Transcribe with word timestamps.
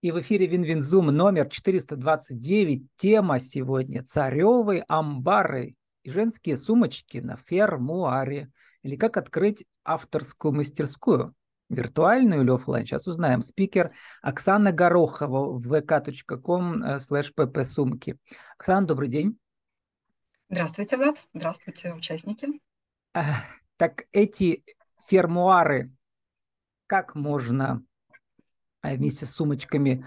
И 0.00 0.12
в 0.12 0.20
эфире 0.20 0.46
WinWinZoom 0.46 1.06
номер 1.06 1.48
429. 1.48 2.86
Тема 2.96 3.40
сегодня 3.40 4.04
«Царевые 4.04 4.84
амбары 4.86 5.74
и 6.04 6.10
женские 6.10 6.56
сумочки 6.56 7.18
на 7.18 7.36
фермуаре». 7.36 8.52
Или 8.82 8.94
как 8.94 9.16
открыть 9.16 9.64
авторскую 9.82 10.52
мастерскую. 10.52 11.34
Виртуальную 11.68 12.42
или 12.42 12.50
офлайн? 12.50 12.86
Сейчас 12.86 13.08
узнаем. 13.08 13.42
Спикер 13.42 13.92
Оксана 14.22 14.70
Горохова 14.70 15.58
в 15.58 15.66
vk.com 15.66 16.84
slash 16.98 17.34
ppsумки. 17.34 18.16
Оксана, 18.56 18.86
добрый 18.86 19.08
день. 19.08 19.36
Здравствуйте, 20.48 20.96
Влад. 20.96 21.26
Здравствуйте, 21.34 21.92
участники. 21.92 22.46
Так 23.76 24.04
эти 24.12 24.62
фермуары 25.04 25.92
как 26.86 27.16
можно 27.16 27.82
вместе 28.82 29.26
с 29.26 29.32
сумочками 29.32 30.06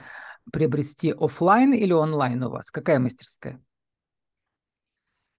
приобрести 0.51 1.11
офлайн 1.11 1.73
или 1.73 1.93
онлайн 1.93 2.43
у 2.43 2.50
вас? 2.50 2.71
Какая 2.71 3.00
мастерская? 3.00 3.61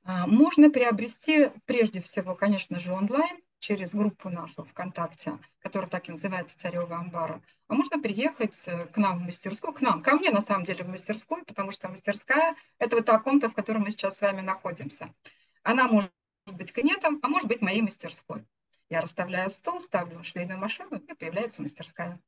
А, 0.04 0.26
можно 0.26 0.70
приобрести 0.70 1.50
прежде 1.64 2.00
всего, 2.00 2.34
конечно 2.34 2.78
же, 2.78 2.92
онлайн 2.92 3.38
через 3.60 3.94
группу 3.94 4.28
нашу 4.28 4.64
ВКонтакте, 4.64 5.38
которая 5.60 5.88
так 5.88 6.08
и 6.08 6.12
называется 6.12 6.58
«Царева 6.58 6.96
амбара». 6.96 7.40
А 7.68 7.74
можно 7.74 8.00
приехать 8.00 8.60
э, 8.66 8.86
к 8.86 8.96
нам 8.96 9.20
в 9.20 9.22
мастерскую, 9.22 9.72
к 9.72 9.80
нам, 9.80 10.02
ко 10.02 10.16
мне 10.16 10.30
на 10.30 10.40
самом 10.40 10.64
деле 10.64 10.82
в 10.82 10.88
мастерскую, 10.88 11.44
потому 11.44 11.70
что 11.70 11.88
мастерская– 11.88 12.56
это 12.78 12.96
вот 12.96 13.06
та 13.06 13.20
комната, 13.20 13.48
в 13.48 13.54
которой 13.54 13.78
мы 13.78 13.92
сейчас 13.92 14.18
с 14.18 14.20
вами 14.20 14.40
находимся. 14.40 15.14
Она 15.62 15.86
может 15.86 16.10
быть 16.52 16.72
клиентом, 16.72 17.20
а 17.22 17.28
может 17.28 17.46
быть 17.46 17.62
моей 17.62 17.82
мастерской. 17.82 18.44
Я 18.90 19.00
расставляю 19.00 19.52
стол, 19.52 19.80
ставлю 19.80 20.24
швейную 20.24 20.58
машину, 20.58 20.96
и 20.96 21.14
появляется 21.14 21.62
мастерская. 21.62 22.20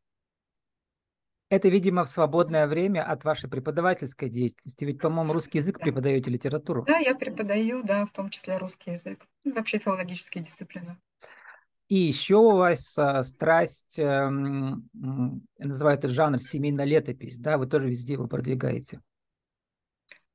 Это, 1.54 1.68
видимо, 1.68 2.04
в 2.04 2.08
свободное 2.08 2.66
время 2.66 3.04
от 3.08 3.22
вашей 3.22 3.48
преподавательской 3.48 4.28
деятельности. 4.28 4.84
Ведь, 4.84 5.00
по-моему, 5.00 5.32
русский 5.32 5.58
язык 5.58 5.78
да. 5.78 5.84
преподаете 5.84 6.28
литературу. 6.28 6.84
Да, 6.84 6.98
я 6.98 7.14
преподаю, 7.14 7.84
да, 7.84 8.04
в 8.06 8.10
том 8.10 8.28
числе 8.28 8.56
русский 8.56 8.90
язык. 8.90 9.24
И 9.44 9.52
вообще 9.52 9.78
филологические 9.78 10.42
дисциплины. 10.42 10.98
И 11.86 11.94
еще 11.94 12.38
у 12.38 12.56
вас 12.56 12.98
а, 12.98 13.22
страсть, 13.22 14.00
э, 14.00 14.28
называют 15.58 16.00
это 16.00 16.08
жанр 16.08 16.40
семейная 16.40 16.86
летопись, 16.86 17.38
да, 17.38 17.56
вы 17.56 17.68
тоже 17.68 17.88
везде 17.88 18.14
его 18.14 18.26
продвигаете. 18.26 19.00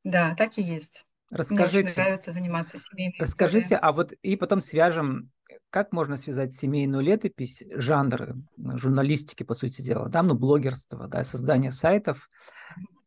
Да, 0.06 0.36
так 0.36 0.58
и 0.58 0.61
есть. 0.61 1.06
Расскажите. 1.31 1.81
Мне 1.81 1.89
очень 1.89 2.02
нравится 2.02 2.33
заниматься 2.33 2.80
семейной 2.80 3.16
Расскажите, 3.19 3.75
историей. 3.75 3.81
а 3.83 3.91
вот 3.91 4.13
и 4.13 4.35
потом 4.35 4.61
свяжем, 4.61 5.31
как 5.69 5.91
можно 5.91 6.17
связать 6.17 6.55
семейную 6.55 7.03
летопись, 7.03 7.63
жанр 7.69 8.36
журналистики, 8.58 9.44
по 9.44 9.53
сути 9.53 9.81
дела, 9.81 10.09
да, 10.09 10.23
ну, 10.23 10.33
блогерство, 10.33 11.08
да, 11.08 11.23
создание 11.23 11.71
сайтов 11.71 12.30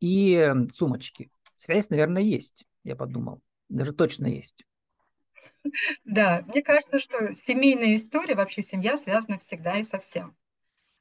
и 0.00 0.52
сумочки. 0.70 1.30
Связь, 1.56 1.90
наверное, 1.90 2.22
есть, 2.22 2.64
я 2.84 2.94
подумал. 2.94 3.40
Даже 3.68 3.92
точно 3.92 4.26
есть. 4.26 4.64
Да, 6.04 6.44
мне 6.46 6.62
кажется, 6.62 6.98
что 6.98 7.34
семейная 7.34 7.96
история, 7.96 8.34
вообще 8.34 8.62
семья 8.62 8.96
связана 8.96 9.38
всегда 9.38 9.76
и 9.76 9.84
со 9.84 9.98
всем. 9.98 10.36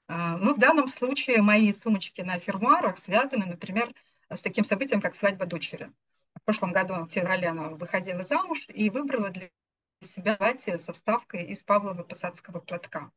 А, 0.08 0.38
ну, 0.38 0.53
в 0.53 0.59
данном 0.59 0.88
случае 0.88 1.41
мои 1.41 1.72
сумочки 1.72 2.22
на 2.22 2.39
фермуарах 2.39 2.97
связаны, 2.97 3.45
например, 3.45 3.94
с 4.30 4.41
таким 4.41 4.63
событием, 4.63 5.02
как 5.02 5.16
свадьба 5.16 5.45
дочери 5.45 5.91
в 6.42 6.45
прошлом 6.45 6.72
году, 6.72 7.06
в 7.06 7.09
феврале, 7.11 7.50
она 7.50 7.70
выходила 7.70 8.23
замуж 8.23 8.66
и 8.70 8.89
выбрала 8.89 9.30
для 9.30 9.50
себя 10.02 10.36
платье 10.36 10.80
со 10.80 10.94
вставкой 10.94 11.44
из 11.45 11.61
Павлова 11.61 12.03
посадского 12.03 12.59
платка. 12.59 13.11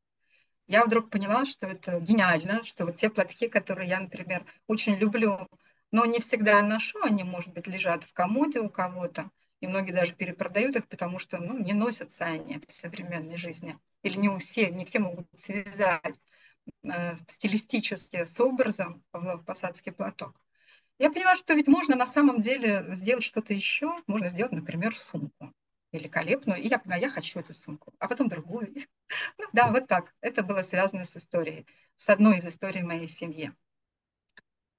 Я 0.66 0.84
вдруг 0.84 1.10
поняла, 1.10 1.44
что 1.44 1.66
это 1.66 2.00
гениально, 2.00 2.62
что 2.64 2.86
вот 2.86 2.96
те 2.96 3.10
платки, 3.10 3.48
которые 3.48 3.88
я, 3.88 4.00
например, 4.00 4.44
очень 4.66 4.94
люблю, 4.94 5.48
но 5.90 6.04
не 6.04 6.20
всегда 6.20 6.60
ношу, 6.62 7.02
они, 7.02 7.22
может 7.22 7.52
быть, 7.52 7.66
лежат 7.66 8.04
в 8.04 8.12
комоде 8.12 8.60
у 8.60 8.68
кого-то, 8.68 9.30
и 9.60 9.66
многие 9.66 9.92
даже 9.92 10.14
перепродают 10.14 10.76
их, 10.76 10.88
потому 10.88 11.18
что 11.18 11.38
ну, 11.38 11.58
не 11.58 11.72
носятся 11.72 12.24
они 12.24 12.60
в 12.66 12.72
современной 12.72 13.38
жизни. 13.38 13.78
Или 14.02 14.18
не 14.18 14.28
у 14.28 14.38
всех, 14.38 14.72
не 14.72 14.84
все 14.84 14.98
могут 14.98 15.26
связать 15.36 16.20
э, 16.82 17.14
стилистически 17.28 18.24
с 18.24 18.38
образом 18.40 19.02
Павлов-Посадский 19.12 19.92
платок. 19.92 20.43
Я 20.98 21.10
поняла, 21.10 21.36
что 21.36 21.54
ведь 21.54 21.66
можно 21.66 21.96
на 21.96 22.06
самом 22.06 22.40
деле 22.40 22.86
сделать 22.94 23.24
что-то 23.24 23.52
еще. 23.52 23.96
Можно 24.06 24.28
сделать, 24.28 24.52
например, 24.52 24.96
сумку 24.96 25.52
великолепную. 25.92 26.60
И 26.60 26.68
я 26.68 26.78
поняла, 26.78 26.98
я 26.98 27.08
хочу 27.08 27.40
эту 27.40 27.54
сумку, 27.54 27.94
а 27.98 28.08
потом 28.08 28.28
другую. 28.28 28.74
Ну 29.38 29.44
да, 29.52 29.70
вот 29.70 29.86
так. 29.86 30.12
Это 30.20 30.42
было 30.42 30.62
связано 30.62 31.04
с 31.04 31.16
историей, 31.16 31.66
с 31.96 32.08
одной 32.08 32.38
из 32.38 32.44
историй 32.44 32.82
моей 32.82 33.08
семьи. 33.08 33.52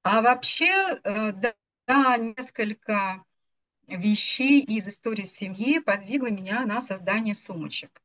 А 0.04 0.22
вообще, 0.22 1.00
э, 1.04 1.32
да, 1.88 2.18
несколько 2.18 3.24
вещей 3.88 4.62
из 4.62 4.88
истории 4.88 5.24
семьи 5.24 5.80
подвигло 5.80 6.28
меня 6.28 6.66
на 6.66 6.82
создание 6.82 7.34
сумочек. 7.34 8.02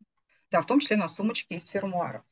Да, 0.51 0.61
в 0.61 0.67
том 0.67 0.79
числе 0.81 0.97
на 0.97 1.09
сумочки 1.09 1.55
из 1.55 1.69
фермуара. 1.69 2.25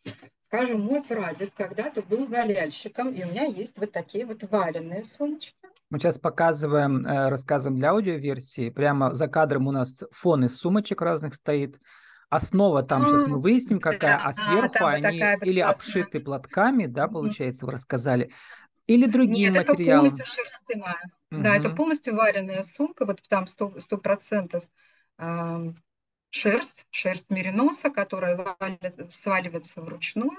Скажем, 0.48 0.80
мой 0.80 1.02
прадед 1.02 1.52
когда-то 1.54 2.00
был 2.00 2.26
валяльщиком, 2.26 3.12
и 3.12 3.22
у 3.22 3.28
меня 3.28 3.44
есть 3.44 3.78
вот 3.78 3.92
такие 3.92 4.24
вот 4.24 4.42
валенные 4.50 5.04
сумочки. 5.04 5.54
Мы 5.90 5.98
сейчас 5.98 6.18
показываем, 6.18 7.06
э, 7.06 7.28
рассказываем 7.28 7.78
для 7.78 7.90
аудиоверсии. 7.90 8.70
Прямо 8.70 9.14
за 9.14 9.28
кадром 9.28 9.68
у 9.68 9.72
нас 9.72 10.04
фон 10.10 10.46
из 10.46 10.56
сумочек 10.56 11.02
разных 11.02 11.34
стоит. 11.34 11.78
Основа 12.30 12.82
там, 12.82 13.06
сейчас 13.06 13.24
мы 13.26 13.40
выясним, 13.40 13.78
какая, 13.78 14.16
а 14.16 14.32
сверху 14.32 14.86
они 14.86 15.20
вот 15.20 15.46
или 15.46 15.60
обшиты 15.60 16.20
платками, 16.20 16.86
да, 16.86 17.08
получается, 17.08 17.66
вы 17.66 17.72
рассказали, 17.72 18.30
или 18.86 19.06
другие 19.06 19.50
Нет, 19.50 19.68
материалы. 19.68 20.08
это 20.08 20.16
полностью 20.16 20.24
шерстяная. 20.26 21.10
Угу. 21.30 21.42
Да, 21.42 21.56
это 21.56 21.70
полностью 21.70 22.16
вареная 22.16 22.62
сумка, 22.62 23.04
вот 23.04 23.20
там 23.28 23.44
100%, 23.44 23.78
100% 23.78 24.62
э, 25.18 25.72
шерсть, 26.30 26.86
шерсть 26.90 27.30
мериноса, 27.30 27.90
которая 27.90 28.56
сваливается 29.10 29.80
вручную, 29.80 30.38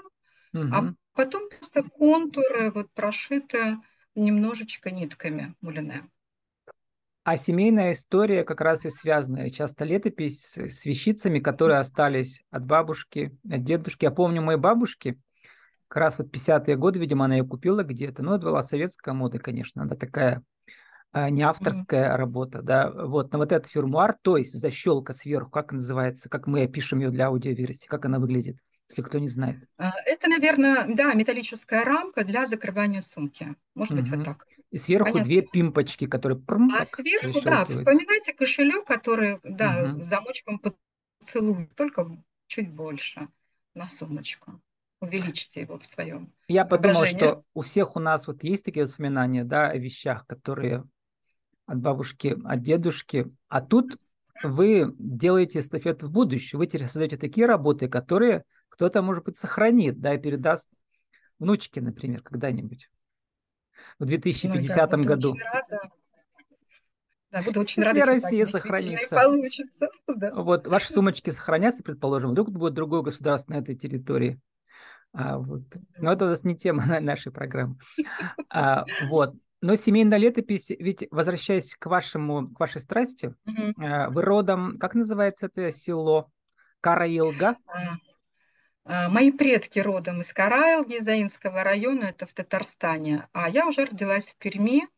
угу. 0.52 0.64
а 0.72 0.94
потом 1.14 1.48
просто 1.48 1.82
контуры 1.82 2.70
вот 2.70 2.90
прошиты 2.92 3.76
немножечко 4.14 4.90
нитками 4.90 5.54
мулине. 5.60 6.02
А 7.22 7.36
семейная 7.36 7.92
история 7.92 8.44
как 8.44 8.60
раз 8.60 8.86
и 8.86 8.90
связанная. 8.90 9.50
Часто 9.50 9.84
летопись 9.84 10.56
с 10.56 10.84
вещицами, 10.86 11.38
которые 11.38 11.78
остались 11.78 12.42
от 12.50 12.64
бабушки, 12.64 13.36
от 13.48 13.62
дедушки. 13.62 14.04
Я 14.04 14.10
помню 14.10 14.40
моей 14.40 14.58
бабушки, 14.58 15.20
как 15.88 16.00
раз 16.00 16.18
вот 16.18 16.34
50-е 16.34 16.76
годы, 16.76 16.98
видимо, 16.98 17.26
она 17.26 17.36
ее 17.36 17.44
купила 17.44 17.82
где-то. 17.82 18.22
Ну, 18.22 18.34
это 18.34 18.46
была 18.46 18.62
советская 18.62 19.12
мода, 19.12 19.38
конечно. 19.38 19.82
Она 19.82 19.96
такая 19.96 20.42
не 21.12 21.42
авторская 21.42 22.12
mm-hmm. 22.12 22.16
работа, 22.16 22.62
да. 22.62 22.90
Вот, 22.90 23.32
но 23.32 23.38
вот 23.38 23.52
этот 23.52 23.70
фермуар, 23.70 24.16
то 24.22 24.36
есть 24.36 24.52
защелка 24.52 25.12
сверху, 25.12 25.50
как 25.50 25.72
называется, 25.72 26.28
как 26.28 26.46
мы 26.46 26.66
пишем 26.68 27.00
ее 27.00 27.10
для 27.10 27.26
аудиоверсии, 27.26 27.86
как 27.86 28.04
она 28.04 28.18
выглядит? 28.18 28.58
если 28.90 29.02
кто 29.02 29.18
не 29.18 29.28
знает? 29.28 29.56
А, 29.78 29.92
это, 30.04 30.28
наверное, 30.28 30.84
да, 30.88 31.14
металлическая 31.14 31.84
рамка 31.84 32.24
для 32.24 32.46
закрывания 32.46 33.00
сумки. 33.00 33.54
Может 33.74 33.92
угу. 33.92 34.00
быть, 34.00 34.10
вот 34.10 34.24
так. 34.24 34.46
И 34.70 34.78
сверху 34.78 35.12
Понятно. 35.12 35.24
две 35.24 35.42
пимпочки, 35.42 36.06
которые... 36.06 36.38
Прм, 36.38 36.70
а 36.74 36.84
сверху, 36.84 37.40
да, 37.42 37.64
вспоминайте 37.64 38.32
кошелек, 38.32 38.84
который, 38.84 39.40
да, 39.42 39.96
с 39.98 40.06
замочком 40.06 40.60
поцелуй, 40.60 41.68
только 41.74 42.08
чуть 42.46 42.70
больше 42.70 43.28
на 43.74 43.88
сумочку. 43.88 44.60
Увеличьте 45.00 45.62
его 45.62 45.78
в 45.78 45.86
своем 45.86 46.32
Я 46.46 46.66
подумал, 46.66 47.06
что 47.06 47.42
у 47.54 47.62
всех 47.62 47.96
у 47.96 48.00
нас 48.00 48.26
вот 48.26 48.44
есть 48.44 48.64
такие 48.64 48.84
воспоминания, 48.84 49.44
да, 49.44 49.70
о 49.70 49.76
вещах, 49.76 50.26
которые 50.26 50.84
от 51.70 51.78
бабушки, 51.78 52.36
от 52.44 52.62
дедушки, 52.62 53.28
а 53.48 53.60
тут 53.60 53.96
вы 54.42 54.92
делаете 54.98 55.60
эстафету 55.60 56.06
в 56.06 56.10
будущее, 56.10 56.58
вы 56.58 56.66
теперь 56.66 56.86
создаете 56.86 57.16
такие 57.16 57.46
работы, 57.46 57.88
которые 57.88 58.44
кто-то, 58.68 59.02
может 59.02 59.24
быть, 59.24 59.38
сохранит, 59.38 60.00
да, 60.00 60.14
и 60.14 60.18
передаст 60.18 60.68
внучке, 61.38 61.80
например, 61.80 62.22
когда-нибудь 62.22 62.90
в 64.00 64.04
2050 64.04 64.92
ну, 64.92 65.02
году. 65.04 65.36
Да, 67.30 67.42
буду 67.42 67.60
очень 67.60 67.82
Если 67.82 68.00
рада, 68.00 68.12
Россия 68.12 68.44
сохранится. 68.46 69.14
Получится, 69.14 69.88
да. 70.08 70.34
Вот 70.34 70.66
ваши 70.66 70.92
сумочки 70.92 71.30
сохранятся, 71.30 71.84
предположим, 71.84 72.32
вдруг 72.32 72.50
будет 72.50 72.74
другое 72.74 73.02
государство 73.02 73.52
на 73.52 73.58
этой 73.58 73.76
территории. 73.76 74.40
А, 75.12 75.38
вот. 75.38 75.62
Но 75.98 76.12
это 76.12 76.24
у 76.24 76.28
нас 76.28 76.42
не 76.42 76.56
тема 76.56 76.98
нашей 77.00 77.30
программы. 77.30 77.78
А, 78.48 78.84
вот. 79.08 79.36
Но 79.62 79.76
семейная 79.76 80.18
летопись, 80.18 80.70
ведь 80.70 81.06
возвращаясь 81.10 81.74
к 81.74 81.86
вашему, 81.86 82.48
к 82.48 82.60
вашей 82.60 82.80
страсти, 82.80 83.34
mm-hmm. 83.46 84.08
вы 84.10 84.22
родом, 84.22 84.78
как 84.78 84.94
называется 84.94 85.46
это 85.46 85.70
село? 85.72 86.30
Караилга? 86.80 87.56
А, 87.66 87.96
а, 88.84 89.08
мои 89.10 89.30
предки 89.30 89.78
родом 89.78 90.20
из 90.20 90.32
Караилги, 90.32 90.98
Заинского 90.98 91.62
района, 91.62 92.04
это 92.04 92.26
в 92.26 92.32
Татарстане, 92.32 93.28
а 93.32 93.48
я 93.50 93.66
уже 93.66 93.84
родилась 93.84 94.28
в 94.28 94.36
Перми. 94.36 94.88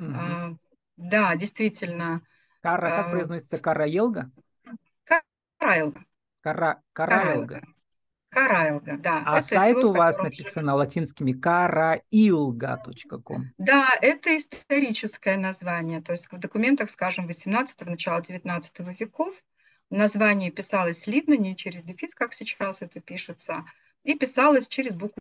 А, 0.00 0.54
да, 0.96 1.36
действительно. 1.36 2.22
Кара, 2.62 2.90
как 2.90 3.10
произносится 3.10 3.58
Караилга? 3.58 4.30
Караилга. 5.58 6.04
Кара, 6.40 6.82
Караилга. 6.92 7.62
Караилга, 8.30 8.96
да. 8.96 9.22
А 9.26 9.42
сайт 9.42 9.76
слов, 9.76 9.94
у 9.94 9.98
вас 9.98 10.16
написано 10.18 10.76
латинскими 10.76 11.32
караилга.ком. 11.32 13.50
Да, 13.58 13.88
это 14.00 14.36
историческое 14.36 15.36
название. 15.36 16.00
То 16.00 16.12
есть 16.12 16.30
в 16.30 16.38
документах, 16.38 16.90
скажем, 16.90 17.26
18 17.26 17.86
начала 17.86 18.20
19 18.20 19.00
веков 19.00 19.34
название 19.90 20.50
писалось 20.50 21.02
слитно, 21.02 21.36
не 21.36 21.56
через 21.56 21.82
дефис, 21.82 22.14
как 22.14 22.32
сейчас 22.32 22.80
это 22.80 23.00
пишется, 23.00 23.64
и 24.04 24.14
писалось 24.14 24.68
через 24.68 24.94
букву 24.94 25.20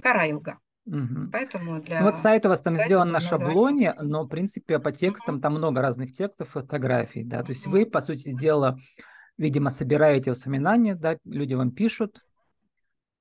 Караилга. 0.00 0.58
Угу. 0.86 1.30
Поэтому 1.32 1.82
для 1.82 1.98
ну, 1.98 2.06
вот 2.06 2.18
сайт 2.18 2.46
у 2.46 2.48
вас 2.48 2.60
там 2.60 2.74
сделан 2.74 3.10
на 3.10 3.18
шаблоне, 3.18 3.92
но 4.00 4.22
в 4.22 4.28
принципе 4.28 4.78
по 4.78 4.92
текстам 4.92 5.40
там 5.40 5.54
много 5.54 5.82
разных 5.82 6.12
текстов, 6.12 6.50
фотографий, 6.50 7.24
да. 7.24 7.42
То 7.42 7.50
есть 7.50 7.66
вы, 7.66 7.86
по 7.86 8.00
сути 8.00 8.32
дела, 8.32 8.78
видимо, 9.36 9.70
собираете 9.70 10.30
воспоминания, 10.30 10.94
да, 10.94 11.18
люди 11.24 11.54
вам 11.54 11.72
пишут, 11.72 12.24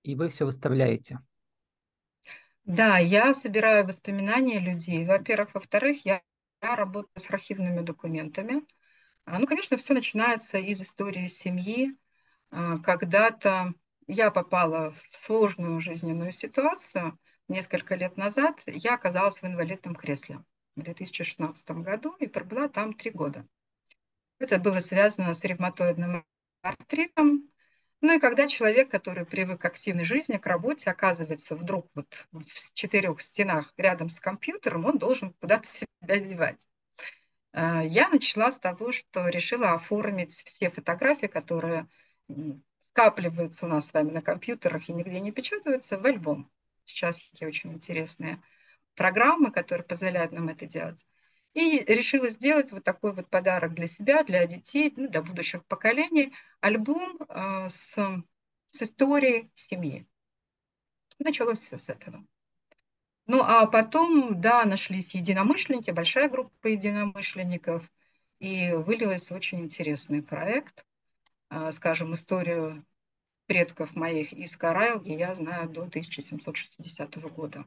и 0.06 0.16
вы 0.16 0.30
все 0.30 0.46
выставляете. 0.46 1.20
Да, 2.64 3.00
я 3.00 3.34
собираю 3.34 3.86
воспоминания 3.86 4.60
людей, 4.60 5.06
во-первых. 5.06 5.56
Во-вторых, 5.56 6.06
я, 6.06 6.22
я 6.62 6.76
работаю 6.76 7.12
с 7.16 7.30
архивными 7.30 7.82
документами. 7.82 8.64
А, 9.26 9.40
ну, 9.40 9.48
конечно, 9.48 9.78
все 9.78 9.94
начинается 9.94 10.60
из 10.60 10.82
истории 10.82 11.28
семьи. 11.28 11.98
А, 12.52 12.78
когда-то 12.80 13.74
я 14.08 14.30
попала 14.30 14.92
в 14.92 15.18
сложную 15.18 15.80
жизненную 15.80 16.32
ситуацию 16.32 17.20
несколько 17.48 17.96
лет 17.96 18.16
назад. 18.16 18.62
Я 18.68 18.94
оказалась 18.94 19.42
в 19.42 19.46
инвалидном 19.46 19.96
кресле 19.96 20.44
в 20.76 20.84
2016 20.84 21.72
году 21.72 22.16
и 22.20 22.28
пробыла 22.28 22.70
там 22.70 22.94
три 22.94 23.10
года. 23.10 23.48
Это 24.38 24.60
было 24.60 24.80
связано 24.80 25.34
с 25.34 25.44
ревматоидным 25.44 26.24
артритом. 26.62 27.50
Ну 28.06 28.14
и 28.14 28.20
когда 28.20 28.48
человек, 28.48 28.92
который 28.92 29.26
привык 29.26 29.62
к 29.62 29.66
активной 29.66 30.04
жизни, 30.04 30.38
к 30.38 30.46
работе, 30.46 30.92
оказывается 30.92 31.56
вдруг 31.56 31.90
вот 31.96 32.28
в 32.32 32.74
четырех 32.76 33.20
стенах 33.20 33.74
рядом 33.78 34.10
с 34.10 34.20
компьютером, 34.20 34.86
он 34.86 35.00
должен 35.00 35.34
куда-то 35.34 35.68
себя 35.68 36.20
девать. 36.20 36.70
А, 37.52 37.84
я 37.84 38.08
начала 38.10 38.52
с 38.52 38.60
того, 38.60 38.92
что 38.92 39.28
решила 39.28 39.72
оформить 39.72 40.34
все 40.46 40.70
фотографии, 40.70 41.26
которые 41.26 41.88
скапливаются 42.82 43.66
у 43.66 43.70
нас 43.70 43.88
с 43.88 43.94
вами 43.94 44.12
на 44.12 44.22
компьютерах 44.22 44.88
и 44.88 44.94
нигде 44.94 45.20
не 45.20 45.32
печатаются, 45.32 45.98
в 45.98 46.06
альбом. 46.06 46.52
Сейчас 46.84 47.28
такие 47.32 47.48
очень 47.48 47.74
интересные 47.74 48.40
программы, 48.94 49.50
которые 49.50 49.84
позволяют 49.84 50.32
нам 50.32 50.50
это 50.50 50.68
делать. 50.68 51.08
И 51.56 51.84
решила 51.88 52.30
сделать 52.30 52.72
вот 52.74 52.84
такой 52.84 53.14
вот 53.14 53.30
подарок 53.30 53.74
для 53.74 53.88
себя, 53.88 54.24
для 54.24 54.46
детей, 54.46 54.94
ну, 54.98 55.08
для 55.08 55.22
будущих 55.22 55.66
поколений, 55.66 56.34
альбом 56.60 57.18
э, 57.30 57.70
с, 57.70 57.96
с 58.68 58.82
историей 58.82 59.50
семьи. 59.56 60.06
Началось 61.18 61.60
все 61.60 61.78
с 61.78 61.88
этого. 61.88 62.26
Ну, 63.26 63.42
а 63.42 63.66
потом, 63.68 64.40
да, 64.40 64.66
нашлись 64.66 65.16
единомышленники, 65.16 65.92
большая 65.92 66.30
группа 66.30 66.68
единомышленников, 66.68 67.90
и 68.40 68.74
вылилось 68.74 69.32
очень 69.32 69.62
интересный 69.62 70.22
проект. 70.22 70.86
А, 71.50 71.72
скажем, 71.72 72.14
историю 72.14 72.86
предков 73.46 73.96
моих 73.96 74.34
из 74.34 74.58
Карайлги 74.58 75.14
я 75.14 75.34
знаю 75.34 75.70
до 75.70 75.84
1760 75.84 77.16
года. 77.32 77.66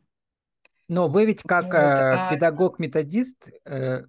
Но 0.89 1.09
вы 1.09 1.27
ведь 1.27 1.43
как 1.43 1.67
вот, 1.67 1.75
а... 1.75 2.31
педагог-методист 2.31 3.51
э, 3.67 4.05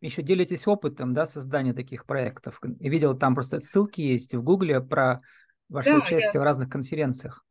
еще 0.00 0.22
делитесь 0.22 0.66
опытом 0.66 1.14
да, 1.14 1.26
создания 1.26 1.74
таких 1.74 2.06
проектов. 2.06 2.60
Я 2.80 2.90
видел, 2.90 3.16
там 3.16 3.34
просто 3.34 3.60
ссылки 3.60 4.00
есть 4.00 4.34
в 4.34 4.42
Гугле 4.42 4.80
про 4.80 5.20
ваше 5.68 5.90
да, 5.90 5.96
участие 5.98 6.30
я... 6.34 6.40
в 6.40 6.42
разных 6.42 6.70
конференциях. 6.70 7.44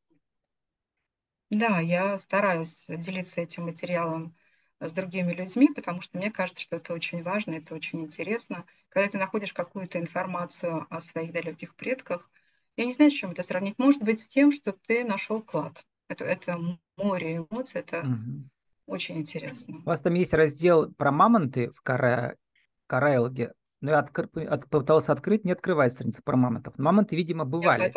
Да, 1.50 1.80
я 1.80 2.18
стараюсь 2.18 2.86
делиться 2.88 3.42
этим 3.42 3.66
материалом 3.66 4.36
с 4.80 4.92
другими 4.94 5.34
людьми, 5.34 5.70
потому 5.74 6.02
что 6.02 6.18
мне 6.18 6.32
кажется, 6.32 6.62
что 6.62 6.78
это 6.78 6.94
очень 6.94 7.24
важно, 7.24 7.54
это 7.54 7.76
очень 7.76 8.02
интересно. 8.02 8.66
Когда 8.90 9.10
ты 9.10 9.18
находишь 9.18 9.54
какую-то 9.54 10.00
информацию 10.00 10.88
о 10.90 11.02
своих 11.02 11.32
далеких 11.34 11.76
предках, 11.76 12.32
я 12.78 12.86
не 12.86 12.94
знаю, 12.94 13.12
с 13.12 13.14
чем 13.14 13.32
это 13.32 13.44
сравнить. 13.44 13.78
Может 13.78 14.02
быть, 14.02 14.22
с 14.22 14.28
тем, 14.28 14.52
что 14.52 14.72
ты 14.72 15.04
нашел 15.04 15.42
клад. 15.42 15.86
Это, 16.08 16.26
это 16.26 16.58
море 16.98 17.38
эмоций, 17.38 17.82
это 17.82 18.00
угу. 18.00 18.50
Очень 18.86 19.18
интересно. 19.18 19.78
У 19.78 19.90
вас 19.90 20.02
там 20.02 20.14
есть 20.14 20.34
раздел 20.34 20.92
про 20.92 21.12
мамонты 21.12 21.72
в 21.72 21.82
Кара... 21.82 22.36
Карайлге. 22.88 23.54
Но 23.82 23.88
ну, 23.88 23.92
я 23.94 24.00
откр... 24.00 24.30
от... 24.48 24.70
пытался 24.70 25.12
открыть, 25.12 25.44
не 25.44 25.54
открывает 25.54 25.92
страница 25.92 26.22
про 26.22 26.38
мамонтов. 26.38 26.78
Мамонты, 26.78 27.16
видимо, 27.16 27.46
бывали. 27.46 27.92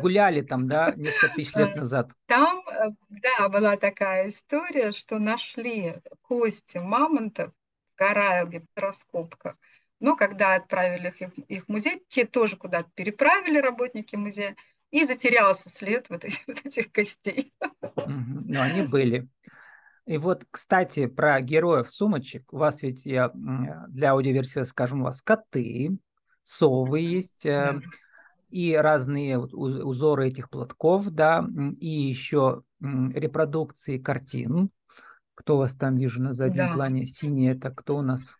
Гуляли 0.00 0.42
там, 0.42 0.68
да, 0.68 0.92
несколько 0.96 1.34
тысяч 1.34 1.54
лет 1.54 1.74
назад. 1.76 2.12
Там, 2.26 2.62
э, 2.68 2.90
да, 3.08 3.48
была 3.48 3.76
такая 3.76 4.28
история, 4.28 4.90
что 4.90 5.18
нашли 5.18 5.96
кости 6.22 6.76
мамонтов 6.76 7.52
в 7.92 7.98
Карайлге 7.98 8.64
в 8.74 8.78
раскопках. 8.78 9.56
Но 9.98 10.14
когда 10.14 10.54
отправили 10.54 11.08
их, 11.08 11.20
их 11.48 11.64
в 11.64 11.68
музей, 11.68 12.04
те 12.08 12.26
тоже 12.26 12.56
куда-то 12.56 12.90
переправили 12.94 13.58
работники 13.58 14.14
музея, 14.14 14.54
и 14.90 15.04
затерялся 15.04 15.70
след 15.70 16.08
вот 16.10 16.24
этих, 16.24 16.40
вот 16.46 16.64
этих 16.64 16.92
костей. 16.92 17.52
Но 17.96 18.62
они 18.62 18.82
были. 18.82 19.28
И 20.08 20.16
вот, 20.16 20.46
кстати, 20.50 21.06
про 21.06 21.38
героев 21.42 21.90
сумочек. 21.90 22.50
У 22.50 22.56
вас 22.56 22.80
ведь, 22.80 23.04
я 23.04 23.30
для 23.34 24.12
аудиоверсии 24.12 24.62
скажу, 24.62 24.96
у 24.96 25.02
вас 25.02 25.20
коты, 25.20 25.98
совы 26.42 27.00
есть, 27.00 27.44
э, 27.44 27.78
и 28.48 28.74
разные 28.74 29.38
узоры 29.38 30.28
этих 30.28 30.48
платков, 30.48 31.10
да, 31.10 31.46
и 31.78 31.88
еще 31.88 32.62
репродукции 32.80 33.98
картин. 33.98 34.70
Кто 35.34 35.56
у 35.56 35.58
вас 35.58 35.74
там 35.74 35.96
вижу 35.96 36.22
на 36.22 36.32
заднем 36.32 36.68
да. 36.68 36.72
плане? 36.72 37.04
Синий 37.04 37.50
это 37.50 37.70
кто 37.70 37.98
у 37.98 38.02
нас? 38.02 38.38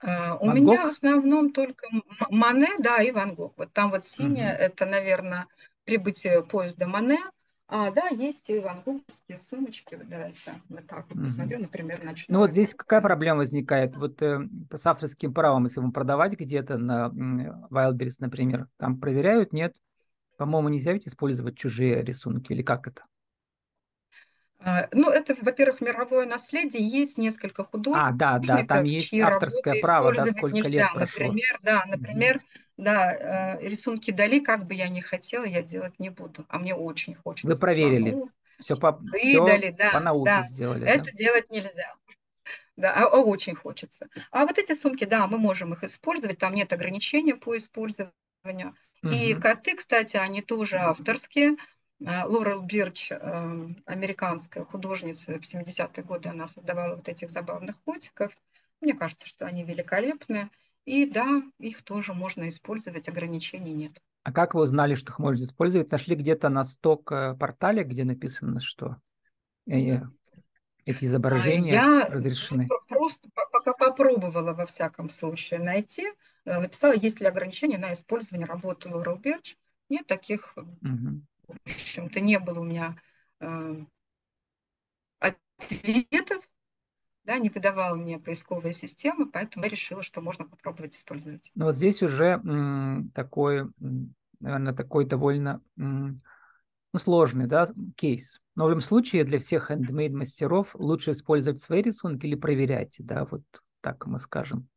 А, 0.00 0.34
у 0.34 0.50
меня 0.50 0.86
в 0.86 0.88
основном 0.88 1.52
только 1.52 1.86
Мане, 2.30 2.70
да, 2.80 3.00
и 3.00 3.12
Ван 3.12 3.36
Гог. 3.36 3.54
Вот 3.56 3.72
там 3.72 3.92
вот 3.92 4.04
синяя, 4.04 4.56
угу. 4.56 4.62
это, 4.64 4.86
наверное, 4.86 5.46
прибытие 5.84 6.42
поезда 6.42 6.88
Мане, 6.88 7.20
а, 7.68 7.90
да, 7.90 8.08
есть 8.08 8.48
и 8.48 8.60
вангуговские 8.60 9.38
сумочки. 9.50 9.98
Давайте 10.04 10.52
вот 10.68 10.86
так 10.86 11.06
вот 11.10 11.24
посмотрю, 11.24 11.58
например, 11.58 12.02
ночной. 12.04 12.26
Ну 12.28 12.38
вот 12.38 12.52
здесь 12.52 12.74
какая 12.74 13.00
проблема 13.00 13.38
возникает? 13.38 13.96
Вот 13.96 14.22
э, 14.22 14.48
с 14.72 14.86
авторским 14.86 15.34
правом, 15.34 15.64
если 15.64 15.80
вам 15.80 15.92
продавать 15.92 16.34
где-то 16.34 16.78
на 16.78 17.10
Wildberries, 17.70 18.16
например, 18.20 18.68
там 18.76 19.00
проверяют, 19.00 19.52
нет? 19.52 19.74
По-моему, 20.38 20.68
нельзя 20.68 20.92
ведь 20.92 21.08
использовать 21.08 21.56
чужие 21.56 22.04
рисунки 22.04 22.52
или 22.52 22.62
как 22.62 22.86
это? 22.86 23.02
А, 24.60 24.88
ну, 24.92 25.10
это, 25.10 25.34
во-первых, 25.40 25.80
мировое 25.80 26.26
наследие. 26.26 26.86
Есть 26.86 27.18
несколько 27.18 27.64
художников, 27.64 28.08
а, 28.08 28.12
да, 28.12 28.38
да, 28.38 28.64
там 28.64 28.84
есть 28.84 29.12
авторское 29.14 29.80
право, 29.80 30.14
да, 30.14 30.26
сколько 30.26 30.68
лет 30.68 30.88
прошло. 30.94 31.24
Например, 31.24 31.58
да, 31.62 31.84
например, 31.86 32.36
mm-hmm 32.36 32.65
да, 32.76 33.56
э, 33.58 33.68
рисунки 33.68 34.10
Дали, 34.10 34.38
как 34.40 34.66
бы 34.66 34.74
я 34.74 34.88
ни 34.88 35.00
хотела, 35.00 35.44
я 35.44 35.62
делать 35.62 35.98
не 35.98 36.10
буду. 36.10 36.44
А 36.48 36.58
мне 36.58 36.74
очень 36.74 37.14
хочется. 37.14 37.48
Вы 37.48 37.56
проверили? 37.56 38.10
Саму. 38.10 38.30
Все 38.58 38.76
по, 38.76 38.92
Выдали, 38.92 39.68
все 39.68 39.72
да, 39.72 39.90
по 39.92 40.00
науке 40.00 40.30
да. 40.30 40.46
сделали. 40.46 40.86
Это 40.86 41.04
да? 41.04 41.10
делать 41.12 41.50
нельзя. 41.50 41.94
Да, 42.76 42.92
а, 42.92 43.04
а 43.04 43.18
очень 43.18 43.54
хочется. 43.54 44.08
А 44.30 44.44
вот 44.44 44.58
эти 44.58 44.74
сумки, 44.74 45.04
да, 45.04 45.26
мы 45.26 45.38
можем 45.38 45.72
их 45.72 45.84
использовать, 45.84 46.38
там 46.38 46.54
нет 46.54 46.72
ограничения 46.72 47.34
по 47.34 47.56
использованию. 47.56 48.74
Угу. 49.02 49.12
И 49.12 49.34
коты, 49.34 49.76
кстати, 49.76 50.16
они 50.16 50.42
тоже 50.42 50.76
авторские. 50.76 51.56
А, 52.04 52.26
Лорел 52.26 52.60
Бирч, 52.60 53.10
э, 53.10 53.68
американская 53.86 54.64
художница, 54.64 55.32
в 55.38 55.44
70-е 55.44 56.04
годы 56.04 56.28
она 56.28 56.46
создавала 56.46 56.96
вот 56.96 57.08
этих 57.08 57.30
забавных 57.30 57.82
котиков. 57.82 58.36
Мне 58.82 58.92
кажется, 58.92 59.26
что 59.26 59.46
они 59.46 59.64
великолепные. 59.64 60.50
И 60.86 61.04
да, 61.04 61.42
их 61.58 61.82
тоже 61.82 62.14
можно 62.14 62.48
использовать, 62.48 63.08
ограничений 63.08 63.72
нет. 63.72 64.00
А 64.22 64.32
как 64.32 64.54
вы 64.54 64.62
узнали, 64.62 64.94
что 64.94 65.12
их 65.12 65.18
можно 65.18 65.44
использовать? 65.44 65.90
Нашли 65.90 66.14
где-то 66.14 66.48
на 66.48 66.64
сток-портале, 66.64 67.82
где 67.82 68.04
написано, 68.04 68.60
что 68.60 68.96
э, 69.68 70.00
эти 70.84 71.04
изображения 71.04 71.72
Я 71.72 72.06
разрешены? 72.06 72.68
просто 72.88 73.28
пока 73.34 73.72
попробовала 73.72 74.52
во 74.52 74.64
всяком 74.66 75.10
случае 75.10 75.60
найти, 75.60 76.06
э, 76.44 76.60
написала, 76.60 76.94
есть 76.94 77.20
ли 77.20 77.26
ограничения 77.26 77.78
на 77.78 77.92
использование 77.92 78.46
работы 78.46 78.88
Laurel 78.88 79.20
Birch. 79.20 79.56
Нет 79.88 80.06
таких, 80.06 80.54
угу. 80.56 81.22
в 81.46 81.56
общем-то, 81.64 82.20
не 82.20 82.38
было 82.38 82.60
у 82.60 82.64
меня 82.64 82.96
э, 83.40 83.84
ответов 85.18 86.48
да, 87.26 87.38
не 87.38 87.50
выдавала 87.50 87.96
мне 87.96 88.18
поисковая 88.18 88.72
система, 88.72 89.28
поэтому 89.30 89.64
я 89.64 89.70
решила, 89.70 90.02
что 90.02 90.20
можно 90.20 90.44
попробовать 90.44 90.94
использовать. 90.94 91.50
Ну 91.54 91.66
вот 91.66 91.74
здесь 91.74 92.02
уже 92.02 92.40
такой, 93.14 93.68
наверное, 94.40 94.72
такой 94.72 95.04
довольно 95.04 95.60
ну, 95.76 96.20
сложный 96.96 97.46
да, 97.46 97.68
кейс. 97.96 98.40
Но 98.54 98.66
в 98.66 98.68
любом 98.68 98.80
случае 98.80 99.24
для 99.24 99.38
всех 99.38 99.70
handmade 99.70 100.12
мастеров 100.12 100.74
лучше 100.74 101.10
использовать 101.10 101.60
свои 101.60 101.82
рисунки 101.82 102.26
или 102.26 102.36
проверять, 102.36 102.96
да, 103.00 103.26
вот 103.30 103.42
так 103.80 104.06
мы 104.06 104.18
скажем. 104.18 104.68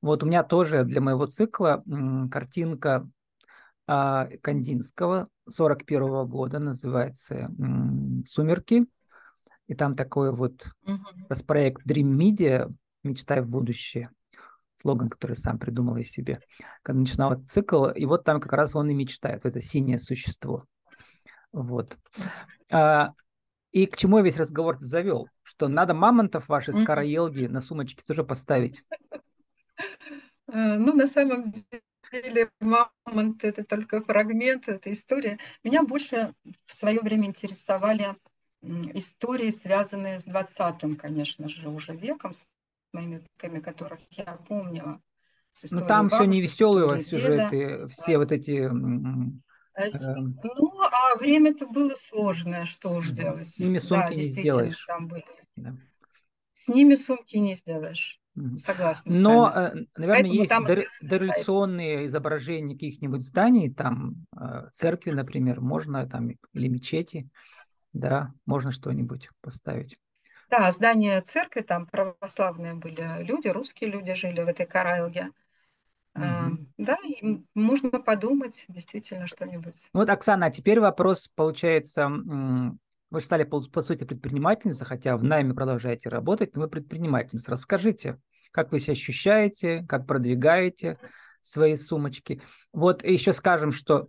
Вот 0.00 0.22
у 0.22 0.26
меня 0.26 0.44
тоже 0.44 0.84
для 0.84 1.00
моего 1.00 1.26
цикла 1.26 1.82
картинка 2.30 3.08
а, 3.88 4.28
Кандинского 4.40 5.28
41 5.48 6.26
года, 6.26 6.58
называется 6.58 7.50
«Сумерки». 8.24 8.86
И 9.66 9.74
там 9.74 9.96
такой 9.96 10.32
вот 10.32 10.66
uh 10.86 11.44
проект 11.46 11.86
Dream 11.86 12.16
Media, 12.16 12.70
мечтай 13.02 13.40
в 13.40 13.48
будущее, 13.48 14.10
слоган, 14.80 15.08
который 15.08 15.36
сам 15.36 15.58
придумал 15.58 15.96
из 15.96 16.10
себе, 16.10 16.40
когда 16.82 17.00
начинал 17.00 17.42
цикл, 17.46 17.86
и 17.86 18.04
вот 18.06 18.24
там 18.24 18.40
как 18.40 18.52
раз 18.52 18.76
он 18.76 18.90
и 18.90 18.94
мечтает, 18.94 19.44
это 19.44 19.60
синее 19.60 19.98
существо. 19.98 20.64
Вот. 21.52 21.96
А, 22.70 23.12
и 23.72 23.86
к 23.86 23.96
чему 23.96 24.18
я 24.18 24.24
весь 24.24 24.36
разговор 24.36 24.78
завел? 24.80 25.28
Что 25.42 25.68
надо 25.68 25.94
мамонтов 25.94 26.48
ваши 26.48 26.72
с 26.72 26.84
караелги 26.84 27.46
на 27.46 27.60
сумочке 27.60 28.02
тоже 28.06 28.24
поставить. 28.24 28.82
Э, 30.48 30.76
ну, 30.76 30.94
на 30.94 31.08
самом 31.08 31.42
деле, 32.12 32.50
мамонт– 32.60 33.42
это 33.44 33.64
только 33.64 34.00
фрагмент 34.00 34.68
этой 34.68 34.92
истории. 34.92 35.40
Меня 35.64 35.82
больше 35.82 36.34
в 36.62 36.72
свое 36.72 37.00
время 37.00 37.26
интересовали 37.26 38.14
истории, 38.94 39.50
связанные 39.50 40.18
с 40.18 40.24
20 40.24 40.98
конечно 40.98 41.48
же, 41.48 41.68
уже 41.68 41.94
веком, 41.94 42.32
с 42.32 42.46
моими 42.92 43.22
веками, 43.34 43.60
которых 43.60 44.00
я 44.10 44.38
помнила. 44.48 45.00
Но 45.70 45.80
ну, 45.80 45.86
там 45.86 46.10
все 46.10 46.24
не 46.24 46.40
веселые 46.40 46.84
у 46.84 46.88
вас 46.88 47.04
сюжеты, 47.04 47.86
все 47.88 48.18
вот 48.18 48.32
эти... 48.32 48.52
Э, 48.52 48.68
эм, 48.68 49.42
ну, 49.76 50.80
а 50.80 51.16
время-то 51.18 51.66
было 51.66 51.94
сложное, 51.96 52.64
что 52.64 52.90
уж 52.90 53.10
делать. 53.10 53.48
С 53.48 53.58
ними 53.58 53.78
сумки 53.78 54.08
да, 54.08 54.14
не 54.14 54.22
сделаешь. 54.22 54.84
Там 54.86 55.08
были. 55.08 55.24
Да. 55.56 55.76
С 56.54 56.68
ними 56.68 56.94
сумки 56.94 57.36
не 57.36 57.54
сделаешь. 57.54 58.20
Согласна. 58.56 59.12
Но, 59.14 59.50
э, 59.54 59.84
наверное, 59.96 60.30
Поэтому 60.30 60.68
есть 60.68 61.08
дореволюционные 61.08 62.06
изображения 62.06 62.74
каких-нибудь 62.74 63.22
зданий, 63.22 63.72
там 63.72 64.26
э, 64.38 64.68
церкви, 64.72 65.12
например, 65.12 65.62
можно 65.62 66.06
там 66.06 66.32
или 66.52 66.68
мечети, 66.68 67.30
да, 67.98 68.32
можно 68.46 68.70
что-нибудь 68.70 69.30
поставить. 69.40 69.98
Да, 70.48 70.70
здание 70.70 71.20
церкви, 71.22 71.62
там 71.62 71.86
православные 71.86 72.74
были 72.74 73.24
люди, 73.24 73.48
русские 73.48 73.90
люди 73.90 74.14
жили 74.14 74.42
в 74.42 74.46
этой 74.46 74.66
Карайлге. 74.66 75.30
Угу. 76.14 76.66
Да, 76.78 76.96
и 77.04 77.42
можно 77.54 78.00
подумать 78.00 78.64
действительно 78.68 79.26
что-нибудь. 79.26 79.90
Вот, 79.92 80.08
Оксана, 80.08 80.46
а 80.46 80.50
теперь 80.50 80.80
вопрос, 80.80 81.28
получается, 81.28 82.08
вы 82.08 83.20
стали, 83.20 83.44
по, 83.44 83.60
по 83.60 83.82
сути, 83.82 84.04
предпринимательницей, 84.04 84.86
хотя 84.86 85.16
в 85.16 85.24
найме 85.24 85.52
продолжаете 85.52 86.08
работать, 86.08 86.56
но 86.56 86.62
вы 86.62 86.68
предпринимательница. 86.68 87.50
Расскажите, 87.50 88.18
как 88.50 88.72
вы 88.72 88.80
себя 88.80 88.92
ощущаете, 88.92 89.84
как 89.88 90.06
продвигаете 90.06 90.98
свои 91.42 91.76
сумочки. 91.76 92.40
Вот 92.72 93.04
еще 93.04 93.32
скажем, 93.32 93.72
что 93.72 94.08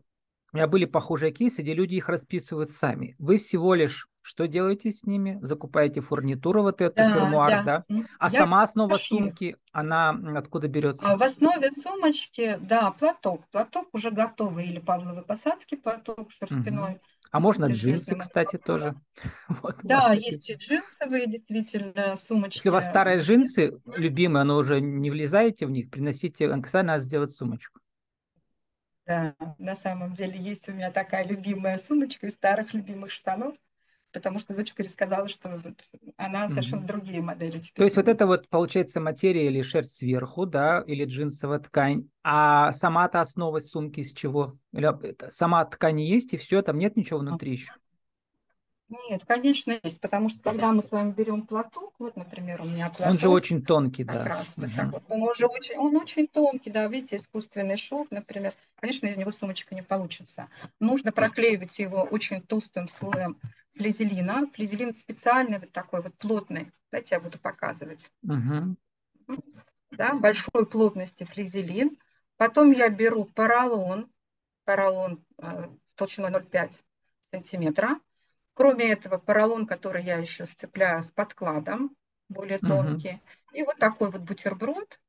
у 0.58 0.60
меня 0.60 0.68
были 0.68 0.86
похожие 0.86 1.32
кейсы, 1.32 1.62
где 1.62 1.74
люди 1.74 1.96
их 1.96 2.10
расписывают 2.10 2.72
сами. 2.72 3.16
Вы 3.20 3.38
всего 3.38 3.76
лишь 3.76 4.08
что 4.24 4.46
делаете 4.46 4.92
с 4.92 5.06
ними? 5.06 5.40
Закупаете 5.42 6.02
фурнитуру 6.02 6.62
вот 6.62 6.82
эту, 6.82 6.96
да, 6.98 7.14
фермуар, 7.14 7.64
да? 7.64 7.86
да? 7.88 8.06
А 8.20 8.26
я 8.26 8.40
сама 8.40 8.64
основа 8.64 8.90
пошли. 8.90 9.20
сумки, 9.20 9.56
она 9.72 10.10
откуда 10.36 10.68
берется? 10.68 11.10
А 11.10 11.18
в 11.18 11.24
основе 11.24 11.72
сумочки, 11.72 12.58
да, 12.60 12.92
платок. 12.92 13.48
Платок 13.52 13.88
уже 13.94 14.12
готовый, 14.12 14.68
или 14.68 14.80
павловый 14.80 15.24
посадский 15.24 15.78
платок 15.78 16.30
шерстяной. 16.32 16.94
Угу. 16.94 17.02
А 17.32 17.40
можно 17.40 17.66
джинсы, 17.72 18.16
кстати, 18.16 18.58
тоже. 18.58 18.96
Вот, 19.62 19.78
да, 19.84 20.12
есть 20.12 20.50
и 20.50 20.56
джинсовые, 20.56 21.28
действительно, 21.28 22.18
сумочки. 22.18 22.58
Если 22.58 22.70
у 22.70 22.74
вас 22.74 22.86
старые 22.86 23.20
джинсы, 23.20 23.80
любимые, 23.86 24.44
но 24.44 24.58
уже 24.58 24.82
не 24.82 25.10
влезаете 25.10 25.68
в 25.68 25.72
них, 25.72 25.90
приносите, 25.90 26.50
Оксана, 26.50 26.94
надо 26.94 27.00
сделать 27.00 27.32
сумочку. 27.32 27.80
Да, 29.08 29.36
на 29.58 29.74
самом 29.74 30.14
деле 30.14 30.38
есть 30.38 30.68
у 30.70 30.74
меня 30.74 30.92
такая 30.92 31.26
любимая 31.26 31.78
сумочка 31.78 32.28
из 32.28 32.34
старых 32.34 32.74
любимых 32.74 33.12
штанов 33.12 33.56
потому 34.12 34.40
что 34.40 34.56
дочка 34.56 34.84
рассказала, 34.84 35.28
что 35.28 35.62
она 36.18 36.50
совершенно 36.50 36.82
mm-hmm. 36.82 36.88
другие 36.88 37.22
модели. 37.22 37.60
Теперь 37.60 37.76
То 37.76 37.84
есть 37.84 37.98
вот 37.98 38.08
это 38.08 38.26
вот 38.26 38.50
получается 38.50 39.00
материя 39.00 39.48
или 39.48 39.62
шерсть 39.62 39.96
сверху, 39.96 40.46
да, 40.46 40.84
или 40.88 41.06
джинсовая 41.06 41.60
ткань, 41.60 42.10
а 42.24 42.72
сама-то 42.74 43.22
основа 43.22 43.60
сумки 43.60 44.00
из 44.00 44.14
чего? 44.14 44.58
Или 44.74 44.92
сама 45.30 45.64
ткань 45.66 46.02
есть 46.02 46.34
и 46.34 46.38
все, 46.38 46.62
там 46.62 46.78
нет 46.78 46.96
ничего 46.96 47.20
внутри 47.20 47.54
еще? 47.54 47.74
Нет, 48.90 49.26
конечно, 49.26 49.78
есть, 49.84 50.00
потому 50.00 50.30
что 50.30 50.40
когда 50.42 50.72
мы 50.72 50.82
с 50.82 50.92
вами 50.92 51.12
берем 51.12 51.46
платок, 51.46 51.94
вот, 52.00 52.16
например, 52.16 52.62
у 52.62 52.66
меня 52.66 52.88
платок. 52.88 53.08
Он 53.08 53.20
же 53.20 53.28
очень 53.28 53.62
тонкий, 53.62 54.06
да. 54.06 54.24
Красный, 54.24 54.68
угу. 54.68 54.78
так 54.78 54.92
вот. 54.92 55.04
Он 55.10 55.24
уже 55.24 55.46
очень, 55.46 55.76
он 55.76 55.98
очень 55.98 56.28
тонкий, 56.28 56.70
да, 56.70 56.88
видите, 56.88 57.18
искусственный 57.18 57.76
шов, 57.76 58.08
например. 58.12 58.54
Конечно, 58.80 59.08
из 59.08 59.18
него 59.18 59.32
сумочка 59.32 59.76
не 59.76 59.84
получится. 59.84 60.48
Нужно 60.80 61.12
проклеивать 61.12 61.78
его 61.80 62.04
очень 62.04 62.42
толстым 62.42 62.88
слоем 62.88 63.38
флизелина. 63.76 64.48
Флизелин 64.54 64.96
специальный, 64.96 65.60
вот 65.60 65.72
такой 65.72 66.02
вот 66.02 66.16
плотный. 66.16 66.72
Дайте 66.90 67.16
я 67.16 67.20
буду 67.20 67.38
показывать. 67.40 68.10
Угу. 68.24 69.38
Да, 69.92 70.14
большой 70.14 70.66
плотности 70.66 71.26
флизелин. 71.26 71.98
Потом 72.38 72.72
я 72.72 72.88
беру 72.88 73.26
поролон, 73.26 74.10
поролон 74.64 75.26
э, 75.40 75.68
толщиной 75.96 76.30
0,5 76.30 76.82
сантиметра 77.32 78.00
Кроме 78.58 78.92
этого, 78.92 79.20
поролон, 79.20 79.68
который 79.68 80.04
я 80.04 80.18
еще 80.18 80.48
сцепляю 80.48 81.04
с 81.04 81.12
подкладом, 81.12 81.96
более 82.28 82.58
тонкий. 82.58 83.22
Угу. 83.52 83.60
И 83.60 83.64
вот 83.64 83.78
такой 83.78 84.10
вот 84.10 84.22
бутерброд, 84.22 85.00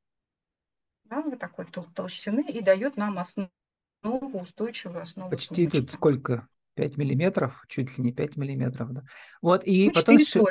да, 1.05 1.23
вот 1.23 1.39
такой 1.39 1.65
тол 1.65 1.87
толщины, 1.95 2.41
и 2.47 2.61
дает 2.61 2.95
нам 2.95 3.17
основу, 3.17 4.39
устойчивую 4.39 5.01
основу. 5.01 5.31
Почти 5.31 5.63
сумочки. 5.63 5.79
тут 5.79 5.91
сколько? 5.93 6.47
5 6.75 6.97
миллиметров, 6.97 7.65
чуть 7.67 7.97
ли 7.97 8.03
не 8.03 8.13
5 8.13 8.37
миллиметров, 8.37 8.93
да. 8.93 9.03
Вот, 9.41 9.63
и 9.65 9.87
ну, 9.87 9.93
потом 9.93 10.19
ши... 10.19 10.41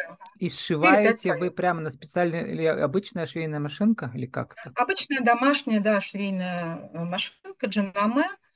и 0.40 0.50
сшиваете 0.50 1.37
вы 1.37 1.52
прямо 1.52 1.81
на 1.81 1.90
специальной, 1.90 2.50
или 2.50 2.64
обычная 2.64 3.26
швейная 3.26 3.61
машинка, 3.61 4.11
или 4.12 4.26
как 4.26 4.57
это? 4.59 4.73
Обычная 4.75 5.21
домашняя, 5.21 5.78
да, 5.78 6.00
швейная 6.00 6.90
э, 6.93 7.05
машинка 7.05 7.67
Джанаме, 7.67 8.25
Э, 8.25 8.48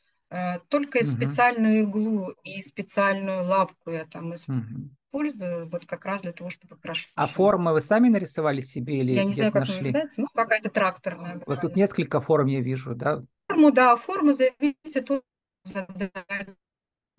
только 0.68 0.98
угу. 0.98 1.06
специальную 1.06 1.82
иглу 1.82 2.30
и 2.42 2.62
специальную 2.62 3.44
лапку 3.44 3.90
я 3.90 4.06
там 4.06 4.32
использую, 4.34 5.62
угу. 5.62 5.70
вот 5.70 5.86
как 5.86 6.06
раз 6.06 6.22
для 6.22 6.32
того, 6.32 6.50
чтобы 6.50 6.76
прошить. 6.76 7.10
А 7.14 7.26
формы 7.26 7.72
вы 7.72 7.80
сами 7.80 8.08
нарисовали 8.08 8.60
себе 8.60 9.00
или 9.00 9.12
Я 9.12 9.24
не 9.24 9.34
знаю, 9.34 9.52
как 9.52 9.60
нашли? 9.60 9.76
называется, 9.76 10.20
ну 10.22 10.28
какая-то 10.34 10.70
тракторная. 10.70 11.40
У 11.44 11.50
вас 11.50 11.60
тут 11.60 11.76
несколько 11.76 12.20
форм 12.20 12.46
я 12.46 12.60
вижу, 12.60 12.94
да? 12.94 13.22
Форму, 13.48 13.72
да, 13.72 13.96
форма 13.96 14.32
зависит 14.32 15.10
от 15.10 15.24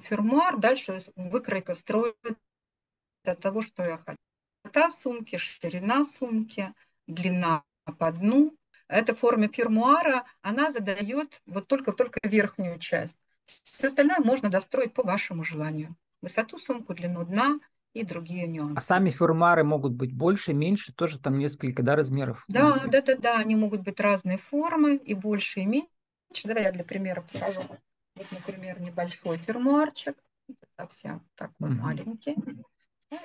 фермуар, 0.01 0.57
дальше 0.57 0.99
выкройка 1.15 1.73
строит 1.73 2.15
от 3.23 3.39
того, 3.39 3.61
что 3.61 3.83
я 3.83 3.97
хочу. 3.97 4.17
Высота 4.63 4.89
сумки, 4.89 5.37
ширина 5.37 6.03
сумки, 6.03 6.73
длина 7.07 7.63
по 7.99 8.11
дну, 8.11 8.55
эта 8.93 9.15
форма 9.15 9.47
фермуара, 9.47 10.25
она 10.41 10.71
задает 10.71 11.41
вот 11.45 11.67
только-только 11.67 12.19
верхнюю 12.23 12.79
часть. 12.79 13.17
Все 13.45 13.87
остальное 13.87 14.19
можно 14.19 14.49
достроить 14.49 14.93
по 14.93 15.03
вашему 15.03 15.43
желанию. 15.43 15.95
Высоту 16.21 16.57
сумку, 16.57 16.93
длину 16.93 17.25
дна 17.25 17.59
и 17.93 18.05
другие 18.05 18.47
нюансы. 18.47 18.77
А 18.77 18.81
сами 18.81 19.09
фермуары 19.09 19.63
могут 19.63 19.93
быть 19.93 20.13
больше, 20.13 20.53
меньше, 20.53 20.93
тоже 20.93 21.19
там 21.19 21.37
несколько 21.37 21.83
да, 21.83 21.95
размеров? 21.95 22.45
Да, 22.47 22.85
да, 22.87 23.01
да, 23.01 23.15
да, 23.15 23.37
они 23.37 23.55
могут 23.55 23.81
быть 23.81 23.99
разной 23.99 24.37
формы, 24.37 24.95
и 24.95 25.13
больше, 25.13 25.61
и 25.61 25.65
меньше. 25.65 25.89
Давай 26.45 26.63
я 26.63 26.71
для 26.71 26.83
примера 26.83 27.21
покажу. 27.21 27.61
Вот, 28.15 28.31
например, 28.31 28.79
небольшой 28.79 29.37
фермуарчик, 29.37 30.15
совсем 30.77 31.21
такой 31.35 31.71
угу. 31.71 31.81
маленький. 31.81 32.35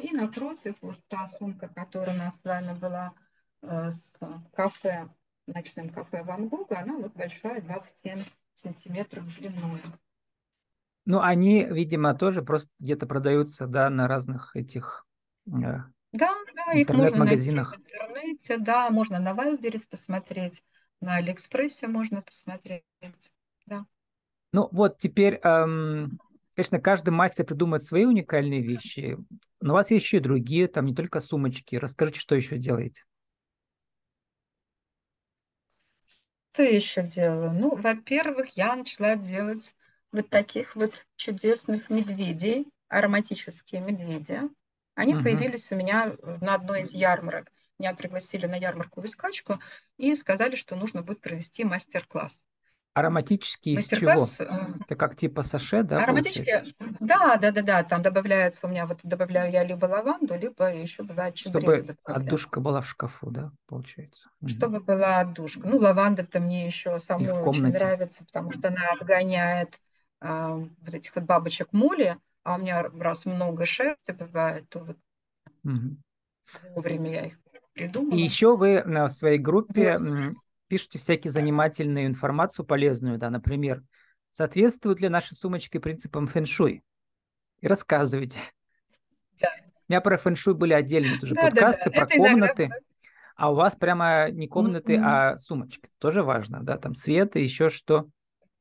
И 0.01 0.15
напротив, 0.15 0.75
вот 0.81 0.99
та 1.09 1.29
сумка, 1.29 1.69
которая 1.69 2.15
у 2.15 2.19
нас 2.19 2.41
с 2.41 2.45
вами 2.45 2.75
была 2.79 3.13
э, 3.63 3.91
с 3.91 4.19
кафе 4.53 5.09
ночном 5.49 5.91
кафе 5.91 6.23
Ван 6.23 6.49
Гога, 6.49 6.81
она 6.81 6.97
вот 6.97 7.13
большая, 7.15 7.61
27 7.61 8.23
сантиметров 8.55 9.25
длиной. 9.39 9.81
Ну, 11.05 11.21
они, 11.21 11.65
видимо, 11.65 12.15
тоже 12.15 12.43
просто 12.43 12.71
где-то 12.79 13.07
продаются, 13.07 13.67
да, 13.67 13.89
на 13.89 14.09
разных 14.09 14.55
этих 14.55 15.07
э, 15.47 15.51
да, 16.13 16.35
да, 16.55 16.73
их 16.73 16.89
можно 16.91 17.25
найти 17.25 17.51
в 17.51 17.75
интернете, 17.75 18.57
да, 18.59 18.91
можно 18.91 19.19
на 19.19 19.33
Wildberries 19.33 19.87
посмотреть, 19.89 20.63
на 21.01 21.17
Алиэкспрессе 21.17 21.87
можно 21.87 22.23
посмотреть, 22.23 22.85
да. 23.67 23.87
Ну, 24.53 24.69
вот 24.73 24.99
теперь, 24.99 25.39
эм, 25.43 26.19
конечно, 26.55 26.81
каждый 26.81 27.11
мастер 27.11 27.45
придумает 27.45 27.85
свои 27.85 28.07
уникальные 28.07 28.63
вещи, 28.63 29.19
но 29.61 29.75
у 29.75 29.77
вас 29.77 29.91
есть 29.91 30.07
еще 30.07 30.17
и 30.17 30.21
другие, 30.21 30.69
там 30.69 30.87
не 30.87 30.95
только 30.95 31.21
сумочки. 31.21 31.77
Расскажите, 31.77 32.21
что 32.21 32.35
еще 32.35 32.57
делаете? 32.57 33.05
Что 36.59 36.65
еще 36.65 37.05
делаю? 37.05 37.53
Ну, 37.53 37.77
во-первых, 37.77 38.49
я 38.57 38.75
начала 38.75 39.15
делать 39.15 39.77
вот 40.11 40.29
таких 40.29 40.75
вот 40.75 41.07
чудесных 41.15 41.89
медведей, 41.89 42.67
ароматические 42.89 43.81
медведи. 43.81 44.41
Они 44.97 45.15
угу. 45.15 45.23
появились 45.23 45.71
у 45.71 45.77
меня 45.77 46.17
на 46.41 46.57
одной 46.57 46.81
из 46.81 46.93
ярмарок. 46.95 47.53
Меня 47.79 47.95
пригласили 47.95 48.47
на 48.47 48.57
ярмарку 48.57 49.01
в 49.01 49.07
Искачку 49.07 49.61
и 49.99 50.17
сказали, 50.17 50.57
что 50.57 50.75
нужно 50.75 51.03
будет 51.03 51.21
провести 51.21 51.63
мастер-класс. 51.63 52.43
Ароматические 52.99 53.77
из 53.77 53.87
чего? 53.87 54.27
Э, 54.39 54.75
Это 54.81 54.97
как 54.97 55.17
типа 55.17 55.43
саше, 55.43 55.83
да, 55.83 56.03
Ароматические, 56.03 56.65
да, 57.01 57.37
да, 57.37 57.53
да, 57.53 57.63
да, 57.63 57.85
там 57.85 58.03
добавляется 58.03 58.67
у 58.67 58.71
меня, 58.71 58.87
вот 58.87 59.01
добавляю 59.03 59.53
я 59.53 59.65
либо 59.65 59.87
лаванду, 59.87 60.37
либо 60.37 60.73
еще 60.73 61.03
бывает 61.03 61.35
чебрец. 61.35 61.83
Чтобы 61.83 61.97
отдушка 62.05 62.61
была 62.61 62.81
в 62.81 62.89
шкафу, 62.89 63.31
да, 63.31 63.53
получается? 63.67 64.29
Чтобы 64.47 64.81
была 64.81 65.21
отдушка. 65.21 65.67
Ну, 65.69 65.79
лаванда-то 65.79 66.41
мне 66.41 66.67
еще 66.67 66.99
самой 66.99 67.31
очень 67.31 67.67
нравится, 67.67 68.25
потому 68.25 68.51
что 68.53 68.69
она 68.69 68.83
отгоняет 68.99 69.81
а, 70.21 70.55
вот 70.55 70.95
этих 70.95 71.15
вот 71.15 71.25
бабочек 71.25 71.69
моли, 71.73 72.17
а 72.43 72.57
у 72.57 72.59
меня 72.59 72.83
раз 72.83 73.27
много 73.27 73.65
шерсти 73.65 74.13
бывает, 74.13 74.69
то 74.69 74.81
вот 74.81 74.97
угу. 75.65 75.97
вовремя 76.75 77.13
я 77.13 77.27
их 77.27 77.39
придумала. 77.75 78.17
И 78.17 78.23
еще 78.23 78.57
вы 78.57 78.83
в 78.85 79.09
своей 79.11 79.39
группе. 79.39 79.99
Пишете 80.69 80.99
всякие 80.99 81.33
занимательную 81.33 82.07
информацию 82.07 82.65
полезную, 82.65 83.19
да, 83.19 83.31
например, 83.31 83.83
соответствуют 84.31 85.01
ли 85.01 85.09
наши 85.09 85.35
сумочки 85.35 85.79
принципам 85.79 86.27
фэншуй? 86.27 86.83
И 87.61 87.67
рассказывайте. 87.67 88.39
Да. 89.41 89.49
У 89.61 89.93
меня 89.93 90.01
про 90.01 90.17
фэншуй 90.17 90.55
были 90.55 90.75
отдельные 90.75 91.19
тоже 91.19 91.35
да, 91.35 91.43
подкасты, 91.43 91.85
да, 91.87 91.91
да. 91.91 91.97
про 91.97 92.07
Это 92.07 92.17
комнаты. 92.17 92.63
Иногда... 92.65 92.79
А 93.37 93.53
у 93.53 93.55
вас 93.55 93.77
прямо 93.77 94.31
не 94.31 94.49
комнаты, 94.49 94.97
mm-hmm. 94.97 95.05
а 95.05 95.39
сумочки. 95.39 95.89
Тоже 95.99 96.23
важно, 96.23 96.61
да, 96.63 96.77
там 96.77 96.95
цвет 96.95 97.37
и 97.37 97.43
еще 97.43 97.71
что. 97.71 98.09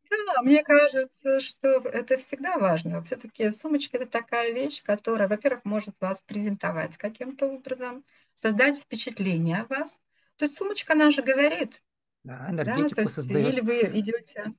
Да, 0.10 0.42
мне 0.44 0.64
кажется, 0.64 1.40
что 1.40 1.80
это 1.80 2.18
всегда 2.18 2.58
важно. 2.58 3.02
Все-таки 3.04 3.52
сумочка– 3.52 3.98
это 4.00 4.06
такая 4.06 4.54
вещь, 4.54 4.84
которая, 4.84 5.28
во-первых, 5.28 5.66
может 5.66 6.00
вас 6.00 6.22
презентовать 6.22 6.96
каким-то 6.98 7.48
образом, 7.48 8.04
создать 8.36 8.78
впечатление 8.78 9.62
о 9.62 9.66
вас. 9.66 10.00
То 10.38 10.46
есть 10.46 10.56
сумочка, 10.56 10.94
она 10.94 11.10
же 11.10 11.24
говорит. 11.24 11.82
Да, 12.27 12.48
энергетику 12.50 12.89
да, 12.89 12.96
то 12.96 13.01
есть, 13.03 13.13
создает. 13.13 13.48
Или 13.48 13.62
вы 13.62 14.00
идете 14.00 14.53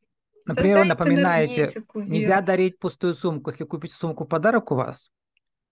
Например, 0.47 0.87
напоминаете, 0.87 1.69
нельзя 1.95 2.41
дарить 2.41 2.79
пустую 2.79 3.15
сумку. 3.15 3.51
Если 3.51 3.65
купите 3.65 3.95
сумку 3.95 4.25
подарок 4.25 4.73
у 4.73 4.75
вас, 4.75 5.11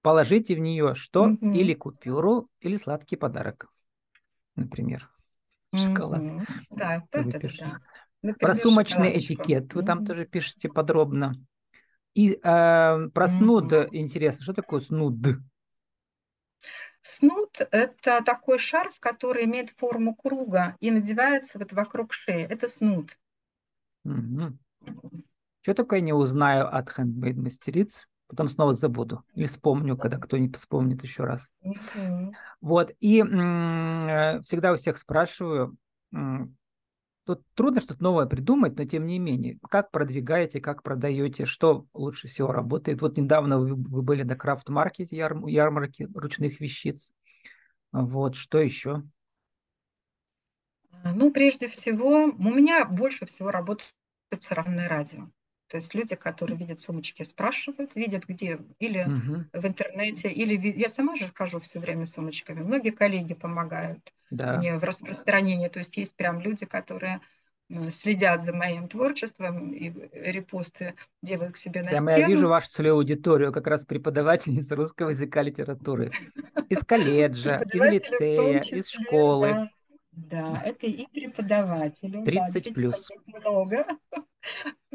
положите 0.03 0.55
в 0.55 0.59
нее 0.59 0.95
что? 0.95 1.29
Угу. 1.29 1.53
Или 1.53 1.73
купюру, 1.73 2.51
или 2.61 2.77
сладкий 2.77 3.17
подарок. 3.17 3.67
Например, 4.57 5.09
шоколад. 5.75 6.21
Угу. 6.21 6.43
Да, 6.73 6.97
это, 6.97 7.21
это 7.21 7.49
да. 7.59 7.79
Например, 8.21 8.39
про 8.39 8.55
сумочный 8.55 9.19
этикет 9.19 9.73
вы 9.73 9.83
там 9.83 10.05
тоже 10.05 10.27
пишете 10.27 10.69
подробно. 10.69 11.33
И 12.13 12.33
э, 12.33 12.39
про 13.15 13.29
снуд 13.29 13.73
интересно. 13.93 14.43
Что 14.43 14.53
такое 14.53 14.81
снуд? 14.81 15.15
Снуд– 17.07 17.61
это 17.71 18.21
такой 18.25 18.59
шарф, 18.59 18.99
который 18.99 19.45
имеет 19.45 19.71
форму 19.71 20.17
круга 20.17 20.77
и 20.81 20.91
надевается 20.91 21.57
вот 21.57 21.73
вокруг 21.73 22.13
шеи. 22.13 22.43
Это 22.43 22.67
снуд. 22.67 23.17
Угу. 24.05 24.59
Что 25.63 25.75
такое 25.75 26.01
не 26.01 26.13
узнаю 26.13 26.67
от 26.67 26.91
хендмейд 26.91 27.37
мастериц, 27.37 28.09
потом 28.27 28.49
снова 28.49 28.73
забуду 28.73 29.25
или 29.35 29.47
вспомню, 29.47 29.97
когда 29.97 30.19
кто-нибудь 30.19 30.57
вспомнит 30.57 31.05
еще 31.05 31.23
раз. 31.23 31.49
Угу. 31.61 32.35
Вот, 32.61 32.93
и 32.99 33.21
м- 33.21 34.43
всегда 34.43 34.73
у 34.73 34.77
всех 34.77 34.99
спрашиваю, 34.99 35.77
Тут 37.27 37.43
трудно 37.55 37.81
что-то 37.81 38.01
новое 38.05 38.27
придумать, 38.27 38.79
но 38.79 38.85
тем 38.85 39.05
не 39.05 39.19
менее, 39.19 39.59
как 39.69 39.91
продвигаете, 39.91 40.61
как 40.61 40.85
продаете, 40.85 41.45
что 41.45 41.87
лучше 41.93 42.29
всего 42.29 42.53
работает. 42.53 43.03
Вот 43.03 43.17
недавно 43.17 43.59
вы, 43.59 43.75
вы 43.75 44.03
были 44.03 44.23
на 44.23 44.37
крафт-маркете, 44.37 45.17
яр, 45.17 45.37
ярмарке 45.49 46.09
ручных 46.15 46.61
вещиц. 46.61 47.13
Вот, 47.91 48.37
что 48.37 48.59
еще? 48.59 49.03
Ну, 51.03 51.33
прежде 51.33 51.67
всего, 51.67 52.27
у 52.27 52.55
меня 52.55 52.85
больше 52.85 53.27
всего 53.27 53.51
работает 53.51 53.93
сарафанное 54.39 54.89
радио. 54.89 55.29
То 55.69 55.79
есть 55.79 55.95
люди, 55.95 56.15
которые 56.15 56.57
видят 56.57 56.81
сумочки, 56.81 57.23
спрашивают, 57.23 57.97
видят 57.97 58.25
где, 58.27 58.59
или 58.79 59.03
угу. 59.03 59.45
в 59.53 59.67
интернете, 59.67 60.29
или 60.29 60.57
я 60.79 60.89
сама 60.89 61.17
же 61.17 61.29
хожу 61.35 61.59
все 61.59 61.81
время 61.81 62.07
сумочками. 62.07 62.61
Многие 62.61 62.91
коллеги 62.91 63.35
помогают 63.35 64.13
да. 64.31 64.59
мне 64.59 64.77
в 64.79 64.85
распространении. 64.85 65.69
То 65.69 65.81
есть 65.81 65.97
есть 65.97 66.15
прям 66.15 66.41
люди, 66.41 66.67
которые 66.67 67.21
э, 67.69 67.91
следят 67.91 68.45
за 68.45 68.53
моим 68.53 68.87
творчеством 68.87 69.73
и 69.73 69.93
репосты 70.13 70.95
делают 71.21 71.55
к 71.55 71.57
себе 71.57 71.83
на 71.83 71.91
Прямо 71.91 72.11
стену. 72.11 72.23
я 72.23 72.29
вижу 72.29 72.49
вашу 72.49 72.71
целевую 72.71 73.01
аудиторию, 73.01 73.53
как 73.53 73.67
раз 73.67 73.85
преподавательница 73.85 74.77
русского 74.77 75.09
языка 75.09 75.43
литературы. 75.43 76.13
Из 76.69 76.79
колледжа, 76.85 77.57
из 77.73 77.83
лицея, 77.83 78.61
из 78.61 78.89
школы. 78.89 79.69
Да, 80.13 80.63
это 80.65 80.87
и 80.87 81.07
преподаватели. 81.13 82.25
30 82.25 82.65
да, 82.65 82.71
плюс. 82.73 83.09
Много. 83.27 83.87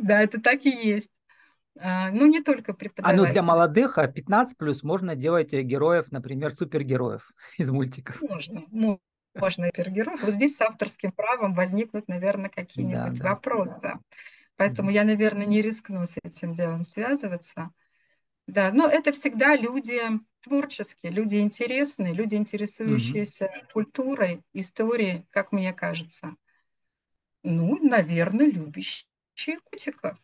Да, 0.01 0.21
это 0.21 0.41
так 0.41 0.65
и 0.65 0.69
есть. 0.69 1.09
А, 1.79 2.11
ну, 2.11 2.25
не 2.25 2.41
только 2.41 2.73
преподаватели. 2.73 3.21
А 3.21 3.25
ну 3.25 3.31
для 3.31 3.41
молодых, 3.43 3.97
а 3.97 4.07
15 4.07 4.57
плюс 4.57 4.83
можно 4.83 5.15
делать 5.15 5.53
э, 5.53 5.61
героев, 5.61 6.11
например, 6.11 6.53
супергероев 6.53 7.31
из 7.57 7.71
мультиков. 7.71 8.21
Можно, 8.21 8.65
можно 9.33 9.67
супергероев. 9.67 10.21
Вот 10.23 10.33
здесь 10.33 10.57
с 10.57 10.61
авторским 10.61 11.11
правом 11.11 11.53
возникнут, 11.53 12.07
наверное, 12.07 12.49
какие-нибудь 12.49 13.19
да, 13.19 13.23
да. 13.23 13.29
вопросы. 13.29 13.93
Поэтому 14.57 14.91
я, 14.91 15.03
наверное, 15.05 15.45
не 15.45 15.61
рискну 15.61 16.05
с 16.05 16.17
этим 16.23 16.53
делом 16.53 16.85
связываться. 16.85 17.71
Да, 18.47 18.71
но 18.71 18.87
это 18.87 19.13
всегда 19.13 19.55
люди 19.55 20.01
творческие, 20.41 21.11
люди 21.11 21.37
интересные, 21.37 22.13
люди, 22.13 22.35
интересующиеся 22.35 23.45
угу. 23.45 23.67
культурой, 23.73 24.43
историей, 24.53 25.25
как 25.29 25.51
мне 25.51 25.71
кажется. 25.71 26.35
Ну, 27.43 27.77
наверное, 27.81 28.47
любящие 28.47 29.10
котиков, 29.63 30.17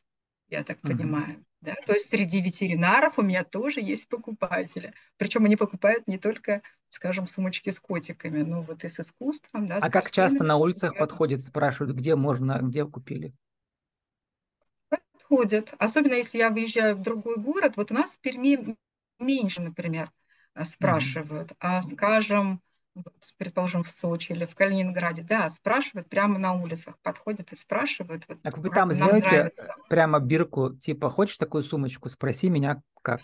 я 0.50 0.64
так 0.64 0.78
угу. 0.84 0.94
понимаю. 0.94 1.44
Да? 1.62 1.76
То 1.86 1.94
есть 1.94 2.10
среди 2.10 2.40
ветеринаров 2.40 3.18
у 3.18 3.24
меня 3.24 3.44
тоже 3.44 3.82
есть 3.82 4.08
покупатели. 4.08 4.94
Причем 5.18 5.46
они 5.46 5.56
покупают 5.56 6.08
не 6.08 6.20
только, 6.20 6.62
скажем, 6.90 7.26
сумочки 7.26 7.72
с 7.72 7.80
котиками, 7.80 8.44
но 8.44 8.62
вот 8.62 8.84
и 8.84 8.90
с 8.90 9.00
искусством. 9.00 9.68
Да, 9.68 9.80
а 9.82 9.90
как 9.90 10.12
часто 10.12 10.44
на 10.44 10.58
улицах 10.58 10.98
подходят, 10.98 11.42
спрашивают, 11.42 11.96
где 11.98 12.16
можно, 12.16 12.60
где 12.62 12.86
купили? 12.86 13.34
Подходят. 14.90 15.74
Особенно 15.80 16.14
если 16.14 16.38
я 16.38 16.50
выезжаю 16.52 16.96
в 16.96 17.02
другой 17.02 17.38
город. 17.38 17.74
Вот 17.76 17.92
у 17.92 17.96
нас 17.96 18.16
в 18.16 18.20
Перми 18.20 18.78
меньше, 19.20 19.62
например, 19.62 20.12
э, 20.54 20.64
спрашивают. 20.64 21.52
Mm-hmm. 21.52 21.58
А, 21.60 21.82
скажем, 21.82 22.62
предположим, 23.38 23.84
в 23.84 23.92
Сочи 23.92 24.32
или 24.32 24.46
в 24.46 24.56
Калининграде, 24.56 25.24
да, 25.24 25.50
спрашивают 25.50 26.10
прямо 26.10 26.40
на 26.40 26.54
улицах, 26.54 26.98
подходят 27.00 27.52
и 27.52 27.56
спрашивают. 27.56 28.24
Вот, 28.28 28.42
так 28.42 28.58
вы 28.58 28.70
там 28.70 28.92
сделаете 28.92 29.28
нравится. 29.28 29.76
прямо 29.90 30.20
бирку, 30.20 30.76
типа, 30.76 31.10
хочешь 31.10 31.38
такую 31.38 31.64
сумочку, 31.64 32.10
спроси 32.10 32.50
меня 32.50 32.82
как. 33.02 33.22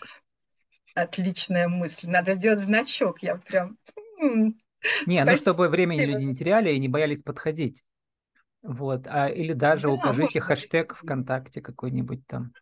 Отличная 0.94 1.68
мысль, 1.68 2.08
надо 2.08 2.34
сделать 2.34 2.60
значок, 2.60 3.22
я 3.22 3.36
прям... 3.36 3.76
Не, 5.06 5.22
Спасибо. 5.22 5.30
ну 5.30 5.36
чтобы 5.36 5.68
времени 5.68 6.04
люди 6.04 6.24
не 6.24 6.34
теряли 6.34 6.70
и 6.70 6.78
не 6.78 6.88
боялись 6.88 7.22
подходить. 7.22 7.82
Вот, 8.62 9.06
а, 9.06 9.28
или 9.28 9.52
даже 9.52 9.88
да, 9.88 9.92
укажите 9.92 10.40
хэштег 10.40 10.94
ВКонтакте 10.94 11.60
какой-нибудь 11.60 12.26
там. 12.26 12.52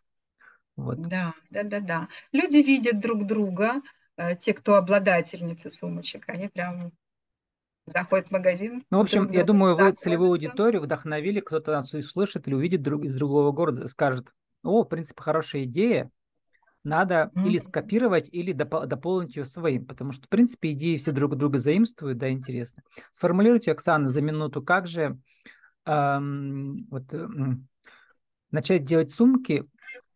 Вот. 0.75 1.01
Да, 1.01 1.33
да, 1.49 1.63
да, 1.63 1.79
да. 1.79 2.07
Люди 2.31 2.57
видят 2.57 2.99
друг 2.99 3.25
друга, 3.25 3.81
э, 4.17 4.35
те, 4.35 4.53
кто 4.53 4.75
обладательницы 4.75 5.69
сумочек, 5.69 6.27
они 6.27 6.47
прям 6.47 6.91
заходят 7.85 8.27
в 8.27 8.31
магазин. 8.31 8.83
Ну, 8.89 8.97
в 8.99 9.01
общем, 9.01 9.29
я 9.29 9.43
думаю, 9.43 9.75
вы 9.75 9.91
целевую 9.91 10.31
аудиторию 10.31 10.81
вдохновили, 10.81 11.39
кто-то 11.39 11.71
нас 11.71 11.93
услышит 11.93 12.47
или 12.47 12.55
увидит 12.55 12.81
друг, 12.81 13.03
из 13.03 13.15
другого 13.15 13.51
города, 13.51 13.87
скажет, 13.87 14.31
о, 14.63 14.83
в 14.83 14.87
принципе, 14.87 15.21
хорошая 15.21 15.63
идея, 15.63 16.09
надо 16.83 17.31
mm-hmm. 17.33 17.47
или 17.47 17.59
скопировать, 17.59 18.29
или 18.31 18.53
доп- 18.53 18.85
дополнить 18.85 19.35
ее 19.35 19.45
своим, 19.45 19.85
потому 19.85 20.11
что, 20.11 20.25
в 20.25 20.29
принципе, 20.29 20.71
идеи 20.71 20.97
все 20.97 21.11
друг 21.11 21.35
друга 21.35 21.59
заимствуют, 21.59 22.17
да, 22.17 22.29
интересно. 22.29 22.83
Сформулируйте, 23.11 23.71
Оксана, 23.71 24.09
за 24.09 24.21
минуту, 24.21 24.61
как 24.61 24.87
же 24.87 25.17
эм, 25.85 26.77
вот, 26.89 27.13
эм, 27.13 27.67
начать 28.51 28.83
делать 28.83 29.11
сумки, 29.11 29.63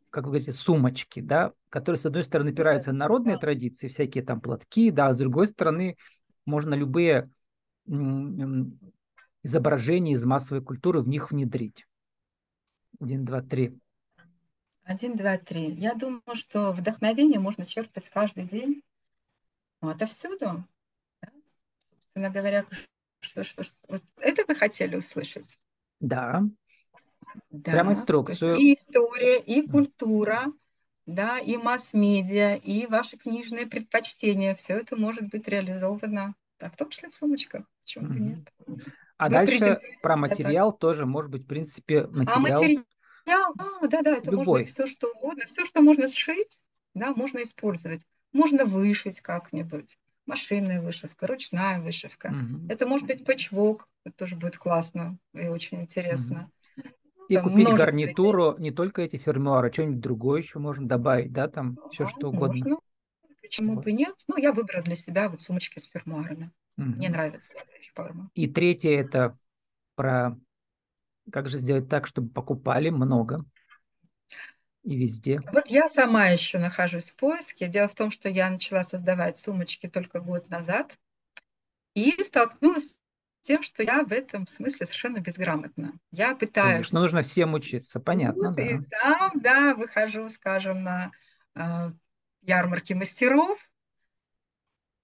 как 0.09 0.25
вы 0.25 0.31
говорите, 0.31 0.51
сумочки, 0.51 1.19
да, 1.19 1.53
которые, 1.69 1.99
с 1.99 2.05
одной 2.05 2.23
стороны, 2.23 2.49
опираются 2.49 2.91
на 2.91 2.99
народные 2.99 3.37
традиции, 3.37 3.87
всякие 3.87 4.23
там 4.23 4.41
платки, 4.41 4.91
да, 4.91 5.07
а 5.07 5.13
с 5.13 5.17
другой 5.17 5.47
стороны, 5.47 5.97
можно 6.45 6.73
любые 6.73 7.29
изображения 9.43 10.13
из 10.13 10.25
массовой 10.25 10.63
культуры 10.63 11.01
в 11.01 11.07
них 11.07 11.31
внедрить. 11.31 11.87
Один, 12.99 13.25
два, 13.25 13.41
три. 13.41 13.79
Один, 14.83 15.15
два, 15.15 15.37
три. 15.37 15.73
Я 15.73 15.93
думаю, 15.93 16.21
что 16.33 16.71
вдохновение 16.71 17.39
можно 17.39 17.65
черпать 17.65 18.09
каждый 18.09 18.45
день. 18.45 18.83
Ну, 19.81 19.89
отовсюду. 19.89 20.65
Да? 21.21 21.31
Собственно 21.89 22.29
говоря, 22.29 22.65
что, 23.19 23.43
что, 23.43 23.63
что, 23.63 23.75
вот 23.87 24.01
это 24.17 24.45
вы 24.47 24.55
хотели 24.55 24.95
услышать? 24.95 25.59
Да. 25.99 26.43
да. 27.51 27.71
Прямо 27.71 27.91
инструкцию. 27.91 28.55
И 28.55 28.73
история, 28.73 29.39
и 29.39 29.67
культура, 29.67 30.45
да, 31.05 31.37
и 31.39 31.57
масс-медиа, 31.57 32.55
и 32.55 32.87
ваши 32.87 33.17
книжные 33.17 33.67
предпочтения. 33.67 34.55
Все 34.55 34.77
это 34.77 34.95
может 34.95 35.29
быть 35.29 35.47
реализовано, 35.47 36.33
да, 36.59 36.69
в 36.69 36.75
том 36.75 36.89
числе 36.89 37.09
в 37.09 37.15
сумочках. 37.15 37.65
Почему-то 37.81 38.13
нет. 38.13 38.53
А 39.17 39.29
дальше 39.29 39.79
про 40.01 40.15
материал 40.15 40.71
так. 40.71 40.79
тоже 40.79 41.05
может 41.05 41.31
быть, 41.31 41.43
в 41.43 41.47
принципе, 41.47 42.01
а 42.01 42.07
материал. 42.07 42.61
А 42.61 42.61
материал, 42.61 43.53
а, 43.57 43.87
да, 43.87 44.01
да, 44.01 44.17
это 44.17 44.31
Любой. 44.31 44.45
может 44.45 44.65
быть 44.65 44.73
все 44.73 44.87
что 44.87 45.11
угодно, 45.11 45.45
все, 45.45 45.65
что 45.65 45.81
можно 45.81 46.07
сшить, 46.07 46.61
да, 46.93 47.13
можно 47.13 47.43
использовать. 47.43 48.05
Можно 48.33 48.65
вышить 48.65 49.21
как-нибудь. 49.21 49.97
Машинная 50.25 50.81
вышивка, 50.81 51.25
ручная 51.25 51.79
вышивка. 51.79 52.27
Угу. 52.27 52.67
Это 52.69 52.85
может 52.85 53.07
быть 53.07 53.25
патчвок, 53.25 53.87
это 54.03 54.15
тоже 54.17 54.35
будет 54.35 54.57
классно 54.57 55.17
и 55.33 55.47
очень 55.47 55.81
интересно. 55.81 56.51
Угу. 56.75 56.87
И 57.29 57.35
там 57.35 57.49
купить 57.49 57.69
гарнитуру, 57.69 58.53
идей. 58.53 58.63
не 58.63 58.71
только 58.71 59.01
эти 59.01 59.17
фермуары, 59.17 59.71
что-нибудь 59.71 59.99
другое 59.99 60.41
еще 60.41 60.59
можно 60.59 60.87
добавить, 60.87 61.33
да, 61.33 61.47
там 61.47 61.77
все 61.91 62.05
что 62.05 62.29
угодно. 62.29 62.63
Можно. 62.63 62.77
Почему 63.47 63.75
вот. 63.75 63.83
бы 63.83 63.91
нет? 63.91 64.15
Ну, 64.27 64.37
я 64.37 64.51
выбрала 64.51 64.83
для 64.83 64.95
себя 64.95 65.29
вот 65.29 65.41
сумочки 65.41 65.79
с 65.79 65.85
фермуарами. 65.85 66.51
Угу. 66.77 66.85
Мне 66.85 67.09
нравится 67.09 67.57
эта 67.57 67.93
форма. 67.93 68.29
И 68.35 68.47
третье 68.47 68.91
это 68.91 69.37
про 69.95 70.37
как 71.31 71.49
же 71.49 71.59
сделать 71.59 71.89
так, 71.89 72.07
чтобы 72.07 72.29
покупали 72.29 72.89
много 72.89 73.43
и 74.83 74.95
везде. 74.95 75.41
Вот 75.51 75.67
я 75.67 75.89
сама 75.89 76.27
еще 76.27 76.59
нахожусь 76.59 77.09
в 77.09 77.15
поиске. 77.15 77.67
Дело 77.67 77.89
в 77.89 77.95
том, 77.95 78.11
что 78.11 78.29
я 78.29 78.49
начала 78.49 78.83
создавать 78.83 79.37
сумочки 79.37 79.87
только 79.87 80.21
год 80.21 80.49
назад 80.49 80.97
и 81.93 82.11
столкнулась 82.23 82.91
с 82.91 82.97
тем, 83.41 83.63
что 83.63 83.83
я 83.83 84.03
в 84.03 84.11
этом 84.11 84.47
смысле 84.47 84.85
совершенно 84.85 85.19
безграмотна. 85.19 85.93
Я 86.11 86.35
пытаюсь... 86.35 86.71
Конечно, 86.71 87.01
нужно 87.01 87.21
всем 87.21 87.53
учиться, 87.53 87.99
понятно, 87.99 88.53
да. 88.53 88.61
И 88.61 88.79
там, 88.85 89.31
да, 89.35 89.75
выхожу, 89.75 90.29
скажем, 90.29 90.83
на 90.83 91.11
э, 91.55 91.91
ярмарки 92.47 92.93
мастеров, 92.93 93.59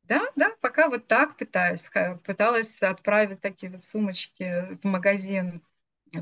да, 0.03 0.21
да, 0.35 0.51
пока 0.61 0.89
вот 0.89 1.07
так 1.07 1.37
пытаюсь. 1.37 1.89
Пыталась 2.25 2.81
отправить 2.81 3.41
такие 3.41 3.71
вот 3.71 3.83
сумочки 3.83 4.77
в 4.81 4.85
магазин 4.85 5.63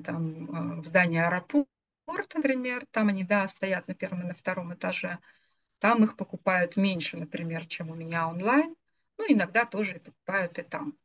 там, 0.06 0.78
э, 0.78 0.82
в 0.82 0.86
здание 0.86 1.26
аэропорта, 1.26 1.68
например. 2.38 2.86
Там 2.92 3.08
они, 3.10 3.24
да, 3.24 3.48
стоят 3.48 3.88
на 3.88 3.96
первом 3.96 4.22
и 4.22 4.28
на 4.28 4.34
втором 4.36 4.74
этаже. 4.74 5.18
Там 5.80 6.04
их 6.04 6.16
покупают 6.16 6.78
меньше, 6.78 7.18
например, 7.18 7.66
чем 7.66 7.90
у 7.90 7.96
меня 7.96 8.28
онлайн. 8.28 8.76
Ну, 9.18 9.26
иногда 9.28 9.66
тоже 9.66 10.00
покупают 10.00 10.60
и 10.60 10.64
там. 10.64 10.98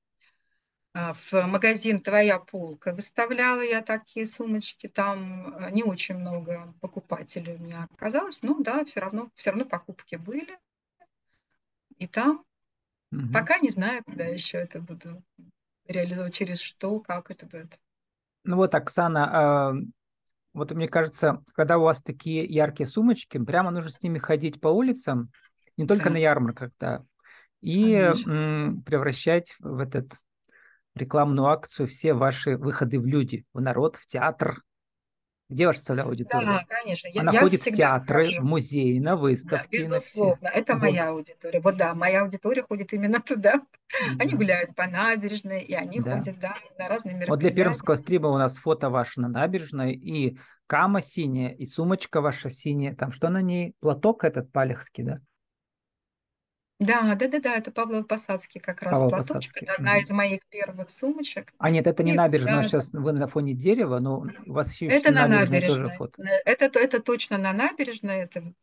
А, 0.99 1.13
в 1.13 1.33
магазин 1.43 2.01
«Твоя 2.01 2.39
полка» 2.39 2.95
выставляла 2.95 3.61
я 3.61 3.83
такие 3.83 4.25
сумочки. 4.25 4.87
Там 4.87 5.55
э, 5.57 5.71
не 5.71 5.83
очень 5.83 6.17
много 6.17 6.73
покупателей 6.81 7.57
у 7.57 7.59
меня 7.59 7.87
оказалось. 7.93 8.39
Ну 8.41 8.63
да, 8.63 8.83
все 8.87 9.01
равно, 9.01 9.31
все 9.35 9.51
равно 9.51 9.67
покупки 9.67 10.17
были. 10.17 10.59
И 11.99 12.07
там 12.07 12.47
Угу. 13.13 13.33
Пока 13.33 13.59
не 13.59 13.71
знаю, 13.71 14.03
когда 14.05 14.25
еще 14.25 14.59
это 14.59 14.81
буду 14.81 15.23
реализовывать, 15.87 16.35
через 16.35 16.61
что, 16.61 16.99
как 17.01 17.31
это 17.31 17.47
будет. 17.47 17.79
Ну 18.45 18.57
вот, 18.57 18.75
Оксана, 18.75 19.73
э, 19.73 19.87
вот 20.53 20.73
мне 20.73 20.89
кажется, 20.89 21.43
когда 21.55 21.79
у 21.79 21.83
вас 21.83 22.03
такие 22.03 22.45
яркие 22.45 22.89
сумочки, 22.89 23.39
прямо 23.39 23.71
нужно 23.71 23.91
с 23.91 24.03
ними 24.03 24.19
ходить 24.19 24.61
по 24.61 24.69
улицам, 24.69 25.31
не 25.77 25.87
только 25.87 26.05
да. 26.05 26.11
на 26.11 26.17
ярмарках, 26.17 26.73
да, 26.81 27.05
и 27.61 27.95
м, 27.95 28.83
превращать 28.83 29.55
в 29.61 29.79
этот 29.79 30.17
рекламную 30.97 31.49
акцию 31.49 31.87
все 31.87 32.15
ваши 32.15 32.57
выходы 32.57 32.99
в 32.99 33.07
люди, 33.07 33.45
в 33.53 33.61
народ, 33.61 33.97
в 33.97 34.07
театр, 34.07 34.63
где 35.49 35.67
ваша 35.67 35.81
целевая 35.81 36.07
аудитория? 36.07 36.47
Да, 36.47 36.65
конечно. 36.67 37.11
Она 37.21 37.33
я 37.33 37.41
ходит 37.41 37.61
в 37.61 37.73
театры, 37.73 38.25
хожу. 38.25 38.43
в 38.43 38.45
музеи, 38.45 38.99
на 38.99 39.17
выставки. 39.17 39.77
Да, 39.77 39.79
безусловно, 39.79 40.39
на 40.43 40.49
это 40.49 40.73
вот. 40.73 40.83
моя 40.83 41.09
аудитория. 41.11 41.61
Вот 41.61 41.77
да, 41.77 41.95
моя 41.95 42.23
аудитория 42.23 42.63
ходит 42.63 42.93
именно 42.93 43.21
туда. 43.21 43.53
Да. 43.53 43.63
Они 44.19 44.35
гуляют 44.35 44.75
по 44.75 44.89
набережной, 44.89 45.61
и 45.61 45.73
они 45.73 46.01
да. 46.01 46.17
ходят 46.17 46.41
да, 46.41 46.57
на 46.79 46.89
разные 46.89 47.15
мероприятия. 47.15 47.31
Вот 47.31 47.39
для 47.39 47.51
пермского 47.53 47.95
стрима 47.95 48.29
у 48.29 48.39
нас 48.39 48.57
фото 48.57 48.91
ваше 48.91 49.21
на 49.21 49.29
набережной, 49.29 49.95
и 49.95 50.37
кама 50.67 51.01
синяя, 51.01 51.51
и 51.51 51.67
сумочка 51.67 52.21
ваша 52.21 52.51
синяя. 52.51 52.97
Там 52.97 53.13
что 53.13 53.29
на 53.29 53.41
ней? 53.41 53.75
Платок 53.79 54.25
этот 54.25 54.51
палехский, 54.51 55.05
да? 55.05 55.21
Да, 56.79 57.15
да-да-да, 57.15 57.57
это 57.57 57.71
Павлов 57.71 58.07
Посадский 58.07 58.61
как 58.61 58.83
раз 58.83 58.99
платочек. 59.01 59.63
Это 59.63 59.75
одна 59.75 59.97
из 59.97 60.11
моих 60.11 60.45
первых 60.51 60.91
сумочек. 60.91 61.55
А 61.59 61.71
нет, 61.71 61.87
это 61.87 62.03
не 62.03 62.13
И, 62.13 62.15
набережная, 62.15 62.57
да, 62.57 62.63
сейчас 62.63 62.93
вы 62.93 63.13
на 63.13 63.27
фоне 63.27 63.55
дерева, 63.55 63.99
но 63.99 64.27
у 64.45 64.53
вас 64.53 64.75
еще 64.75 64.87
Это 64.87 65.11
на 65.11 65.27
набережной, 65.27 65.61
набережной 65.61 65.85
тоже 65.85 65.97
фото. 65.97 66.23
Это, 66.45 66.79
это 66.79 67.01
точно 67.01 67.39
на 67.39 67.55
набережной, 67.55 68.17
это 68.17 68.41
угу. 68.41 68.55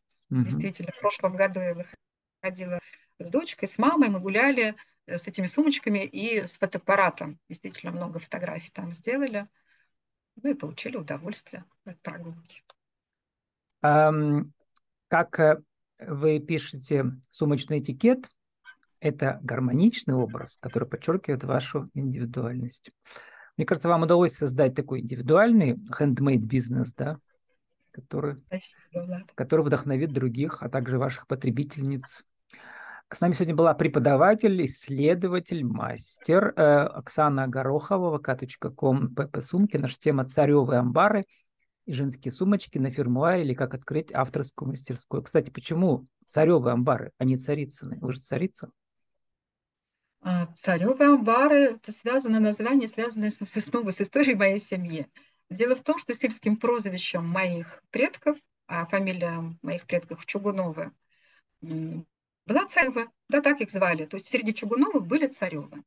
действительно 0.44 0.92
в 0.92 1.00
прошлом 1.00 1.36
году 1.36 1.60
я 1.60 1.74
выходила 1.74 2.80
с 3.18 3.30
дочкой, 3.32 3.68
с 3.68 3.80
мамой, 3.80 4.10
мы 4.10 4.20
гуляли 4.20 4.76
э, 5.08 5.18
с 5.18 5.28
этими 5.28 5.48
сумочками 5.48 6.06
и 6.06 6.46
с 6.46 6.58
фотоаппаратом. 6.58 7.40
Действительно 7.50 7.92
много 7.92 8.20
фотографий 8.20 8.72
там 8.72 8.94
сделали. 8.94 9.48
Ну 10.42 10.52
и 10.52 10.54
получили 10.54 10.98
удовольствие 10.98 11.64
от 11.86 12.00
прогулки. 12.02 12.64
Um, 13.84 14.52
как 15.10 15.40
э, 15.40 15.62
вы 16.00 16.40
пишете 16.40 17.06
сумочный 17.30 17.80
этикет, 17.80 18.30
это 19.00 19.40
гармоничный 19.44 20.16
образ, 20.16 20.58
который 20.62 20.88
подчеркивает 20.88 21.44
вашу 21.44 21.90
индивидуальность. 21.94 22.92
Мне 23.58 23.66
кажется, 23.66 23.90
вам 23.90 24.04
удалось 24.04 24.34
создать 24.34 24.76
такой 24.76 25.02
индивидуальный 25.02 25.74
handmade 25.74 26.38
бизнес, 26.38 26.94
да, 26.94 27.18
который, 27.92 28.38
Спасибо, 28.48 29.24
который 29.36 29.66
вдохновит 29.66 30.12
других, 30.12 30.64
а 30.64 30.70
также 30.70 30.98
ваших 30.98 31.28
потребительниц. 31.28 32.24
С 33.12 33.22
нами 33.22 33.34
сегодня 33.34 33.54
была 33.54 33.76
преподаватель, 33.76 34.66
исследователь, 34.66 35.64
мастер 35.64 36.52
э, 36.56 36.64
Оксана 36.64 37.48
Горохова, 37.48 38.18
vk.com, 38.18 39.14
pp 39.14 39.42
сумки. 39.42 39.78
Наша 39.78 40.00
тема 40.00 40.26
«Царевые 40.26 40.80
амбары» 40.80 41.26
и 41.86 41.94
женские 41.94 42.32
сумочки 42.32 42.78
на 42.78 42.90
фермуаре 42.90 43.44
или 43.44 43.54
как 43.54 43.74
открыть 43.74 44.14
авторскую 44.14 44.70
мастерскую. 44.70 45.24
Кстати, 45.24 45.50
почему 45.50 46.08
царевы 46.28 46.72
амбары, 46.72 47.12
а 47.18 47.26
не 47.26 47.38
царицыны? 47.38 47.98
Вы 48.00 48.14
же 48.14 48.20
царица. 48.20 48.72
А, 50.22 50.48
царевые 50.56 51.10
амбары– 51.10 51.58
это 51.76 51.92
связано 51.92 52.40
название, 52.40 52.88
связанное 52.88 53.30
с, 53.30 53.46
снова 53.46 53.92
с 53.92 54.00
историей 54.02 54.36
моей 54.36 54.60
семьи. 54.60 55.08
Дело 55.50 55.76
в 55.76 55.82
том, 55.82 56.00
что 56.00 56.16
сельским 56.16 56.56
прозвищем 56.58 57.26
моих 57.26 57.84
предков, 57.92 58.38
а 58.68 58.86
фамилия 58.86 59.56
моих 59.62 59.86
предков 59.86 60.26
Чугуновы, 60.26 60.92
была 61.62 62.66
Царева, 62.68 63.08
да, 63.30 63.42
так 63.42 63.62
их 63.62 63.70
звали. 63.70 64.06
То 64.06 64.16
есть 64.16 64.28
среди 64.28 64.54
Чугуновых 64.54 65.06
были 65.06 65.28
Царевы. 65.28 65.84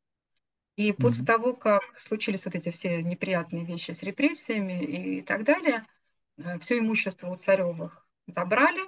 И 0.76 0.92
после 0.92 1.22
mm-hmm. 1.22 1.26
того, 1.26 1.54
как 1.54 1.98
случились 1.98 2.44
вот 2.44 2.54
эти 2.54 2.70
все 2.70 3.02
неприятные 3.02 3.64
вещи 3.64 3.92
с 3.92 4.02
репрессиями 4.02 4.82
и 4.84 5.22
так 5.22 5.44
далее, 5.44 5.86
э, 6.36 6.58
все 6.58 6.78
имущество 6.78 7.28
у 7.28 7.36
Царевых 7.36 8.06
забрали. 8.26 8.82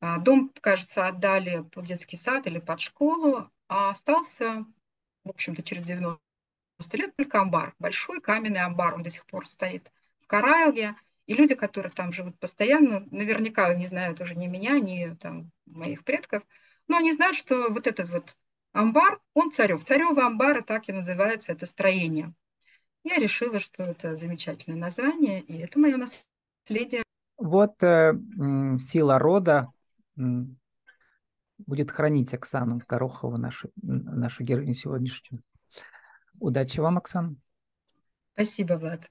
А, 0.00 0.18
дом, 0.18 0.52
кажется, 0.60 1.06
отдали 1.06 1.62
под 1.62 1.86
детский 1.86 2.18
сад 2.18 2.46
или 2.46 2.58
под 2.58 2.80
школу, 2.80 3.50
а 3.68 3.90
остался, 3.90 4.66
в 5.24 5.30
общем-то, 5.30 5.62
через 5.62 5.82
90 5.84 6.20
лет 6.92 7.16
только 7.16 7.40
амбар. 7.40 7.74
Большой 7.78 8.20
каменный 8.20 8.60
амбар, 8.60 8.94
он 8.94 9.02
до 9.02 9.08
сих 9.08 9.24
пор 9.24 9.46
стоит 9.46 9.90
в 10.20 10.26
Карайле. 10.26 10.94
И 11.26 11.34
люди, 11.34 11.54
которые 11.54 11.90
там 11.90 12.12
живут 12.12 12.38
постоянно, 12.38 13.00
наверняка 13.10 13.72
не 13.74 13.86
знают 13.86 14.20
уже 14.20 14.36
ни 14.36 14.46
меня, 14.46 14.78
ни 14.78 15.14
там, 15.14 15.50
моих 15.64 16.04
предков, 16.04 16.46
но 16.86 16.98
они 16.98 17.10
знают, 17.12 17.36
что 17.36 17.68
вот 17.70 17.86
этот 17.88 18.10
вот 18.10 18.36
Амбар, 18.76 19.20
он 19.32 19.50
Царев. 19.50 19.82
Царевы 19.84 20.20
амбары, 20.22 20.62
так 20.62 20.90
и 20.90 20.92
называется 20.92 21.50
это 21.50 21.64
строение. 21.64 22.34
Я 23.04 23.16
решила, 23.16 23.58
что 23.58 23.82
это 23.82 24.16
замечательное 24.16 24.78
название, 24.78 25.40
и 25.40 25.56
это 25.58 25.78
мое 25.78 25.96
наследие. 25.96 27.02
Вот 27.38 27.82
э, 27.82 28.12
сила 28.76 29.18
рода 29.18 29.72
будет 31.58 31.90
хранить 31.90 32.34
Оксану 32.34 32.82
Горохову, 32.86 33.38
нашу, 33.38 33.70
нашу 33.76 34.44
героиню 34.44 34.74
сегодняшнюю. 34.74 35.42
Удачи 36.38 36.80
вам, 36.80 36.98
Оксана. 36.98 37.34
Спасибо, 38.34 38.74
Влад. 38.74 39.10